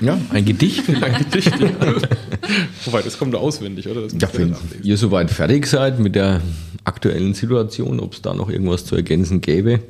Ja, 0.00 0.18
ein 0.30 0.44
Gedicht. 0.44 0.88
ein 1.02 1.24
Gedicht. 1.30 1.52
Wobei, 2.84 3.02
das 3.02 3.18
kommt 3.18 3.34
auswendig, 3.34 3.88
oder? 3.88 4.02
ja, 4.02 4.28
wenn 4.32 4.54
ihr 4.82 4.96
soweit 4.96 5.30
fertig 5.30 5.66
seid 5.66 5.98
mit 5.98 6.14
der 6.14 6.40
aktuellen 6.84 7.34
Situation, 7.34 8.00
ob 8.00 8.14
es 8.14 8.22
da 8.22 8.34
noch 8.34 8.50
irgendwas 8.50 8.84
zu 8.84 8.96
ergänzen 8.96 9.40
gäbe. 9.40 9.80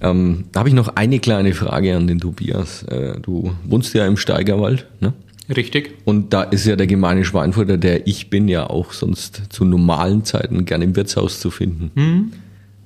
Ähm, 0.00 0.44
da 0.52 0.60
habe 0.60 0.68
ich 0.68 0.74
noch 0.74 0.96
eine 0.96 1.20
kleine 1.20 1.54
Frage 1.54 1.96
an 1.96 2.06
den 2.06 2.20
Tobias. 2.20 2.82
Äh, 2.84 3.20
du 3.20 3.54
wohnst 3.64 3.94
ja 3.94 4.06
im 4.06 4.16
Steigerwald, 4.16 4.86
ne? 5.00 5.12
Richtig. 5.48 5.94
Und 6.04 6.32
da 6.32 6.42
ist 6.42 6.66
ja 6.66 6.76
der 6.76 6.86
gemeine 6.86 7.24
Schweinfurter, 7.24 7.76
der 7.76 8.06
ich 8.06 8.30
bin, 8.30 8.48
ja 8.48 8.68
auch 8.68 8.92
sonst 8.92 9.42
zu 9.50 9.64
normalen 9.64 10.24
Zeiten 10.24 10.64
gerne 10.64 10.84
im 10.84 10.96
Wirtshaus 10.96 11.40
zu 11.40 11.50
finden. 11.50 11.90
Hm. 11.94 12.32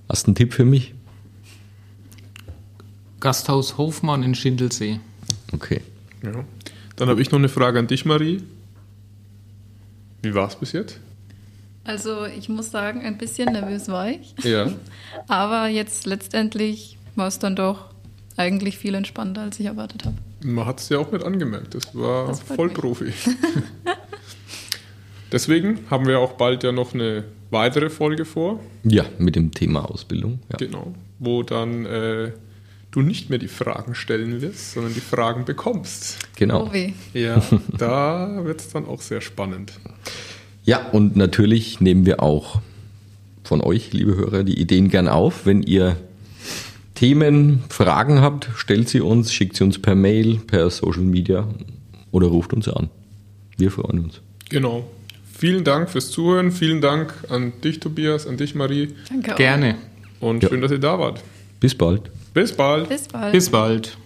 Hast 0.09 0.27
du 0.27 0.29
einen 0.29 0.35
Tipp 0.37 0.53
für 0.53 0.65
mich? 0.65 0.95
Gasthaus 3.21 3.79
Hofmann 3.79 4.23
in 4.23 4.35
Schindelsee. 4.35 5.01
Okay. 5.53 5.81
Ja. 6.27 6.45
Dann 6.97 7.09
habe 7.09 7.21
ich 7.21 7.31
noch 7.31 7.39
eine 7.39 7.49
Frage 7.49 7.79
an 7.79 7.87
dich, 7.87 8.05
Marie. 8.05 8.43
Wie 10.23 10.35
war 10.35 10.49
es 10.49 10.57
bis 10.57 10.73
jetzt? 10.73 10.99
Also 11.85 12.25
ich 12.25 12.49
muss 12.49 12.71
sagen, 12.71 13.03
ein 13.03 13.17
bisschen 13.17 13.53
nervös 13.53 13.89
war 13.89 14.09
ich. 14.09 14.35
Ja. 14.43 14.73
Aber 15.29 15.69
jetzt 15.69 16.07
letztendlich 16.07 16.99
war 17.15 17.29
es 17.29 17.39
dann 17.39 17.55
doch 17.55 17.91
eigentlich 18.37 18.79
viel 18.79 18.95
entspannter, 18.95 19.43
als 19.43 19.61
ich 19.61 19.67
erwartet 19.67 20.05
habe. 20.05 20.17
Man 20.45 20.67
hat 20.67 20.81
es 20.81 20.89
ja 20.89 20.99
auch 20.99 21.13
nicht 21.13 21.25
angemerkt. 21.25 21.75
Das 21.75 21.95
war 21.95 22.27
das 22.27 22.41
voll 22.41 22.71
Profi. 22.71 23.13
Deswegen 25.33 25.81
haben 25.91 26.07
wir 26.07 26.19
auch 26.19 26.33
bald 26.33 26.63
ja 26.65 26.73
noch 26.73 26.95
eine 26.95 27.25
weitere 27.51 27.91
Folge 27.91 28.25
vor. 28.25 28.61
Ja, 28.85 29.05
mit 29.19 29.37
dem 29.37 29.53
Thema 29.53 29.91
Ausbildung. 29.91 30.41
Ja. 30.51 30.57
Genau. 30.59 30.95
Wo 31.19 31.43
dann 31.43 31.87
äh, 31.87 32.33
du 32.97 33.03
nicht 33.03 33.29
mehr 33.29 33.39
die 33.39 33.49
Fragen 33.49 33.95
stellen 33.95 34.41
wirst, 34.41 34.73
sondern 34.73 34.95
die 34.95 35.01
Fragen 35.01 35.45
bekommst. 35.45 36.17
Genau. 36.37 36.71
Oh 36.73 36.77
ja, 37.13 37.43
da 37.77 38.41
wird 38.45 38.61
es 38.61 38.71
dann 38.71 38.87
auch 38.87 39.03
sehr 39.03 39.21
spannend. 39.21 39.75
Ja, 40.65 40.89
und 40.89 41.15
natürlich 41.15 41.81
nehmen 41.81 42.07
wir 42.07 42.23
auch 42.23 42.61
von 43.45 43.61
euch, 43.61 43.93
liebe 43.93 44.17
Hörer, 44.17 44.45
die 44.45 44.59
Ideen 44.59 44.89
gern 44.89 45.09
auf. 45.09 45.45
Wenn 45.45 45.63
ihr 45.63 45.97
Themen, 46.95 47.63
Fragen 47.69 48.23
habt, 48.23 48.49
stellt 48.57 48.89
sie 48.89 49.03
uns, 49.03 49.31
schickt 49.33 49.57
sie 49.57 49.65
uns 49.65 49.79
per 49.79 49.95
Mail, 49.95 50.41
per 50.47 50.71
Social 50.71 51.03
Media 51.03 51.47
oder 52.11 52.29
ruft 52.29 52.55
uns 52.55 52.67
an. 52.67 52.89
Wir 53.59 53.71
freuen 53.71 54.05
uns. 54.05 54.23
Genau. 54.49 54.91
Vielen 55.39 55.65
Dank 55.65 55.91
fürs 55.91 56.11
Zuhören. 56.11 56.51
Vielen 56.51 56.81
Dank 56.81 57.13
an 57.29 57.53
dich, 57.63 57.79
Tobias, 57.79 58.27
an 58.27 58.39
dich, 58.39 58.55
Marie. 58.55 58.95
Danke. 59.11 59.35
Auch. 59.35 59.37
Gerne. 59.37 59.75
Und 60.19 60.43
ja. 60.43 60.49
schön, 60.49 60.63
dass 60.63 60.71
ihr 60.71 60.79
da 60.79 60.99
wart. 60.99 61.23
Bis 61.61 61.75
bald. 61.75 62.11
Bis 62.37 62.53
bald. 62.53 62.91
Bis 62.91 63.09
bald. 63.09 63.33
Bis 63.33 63.49
bald. 63.51 63.97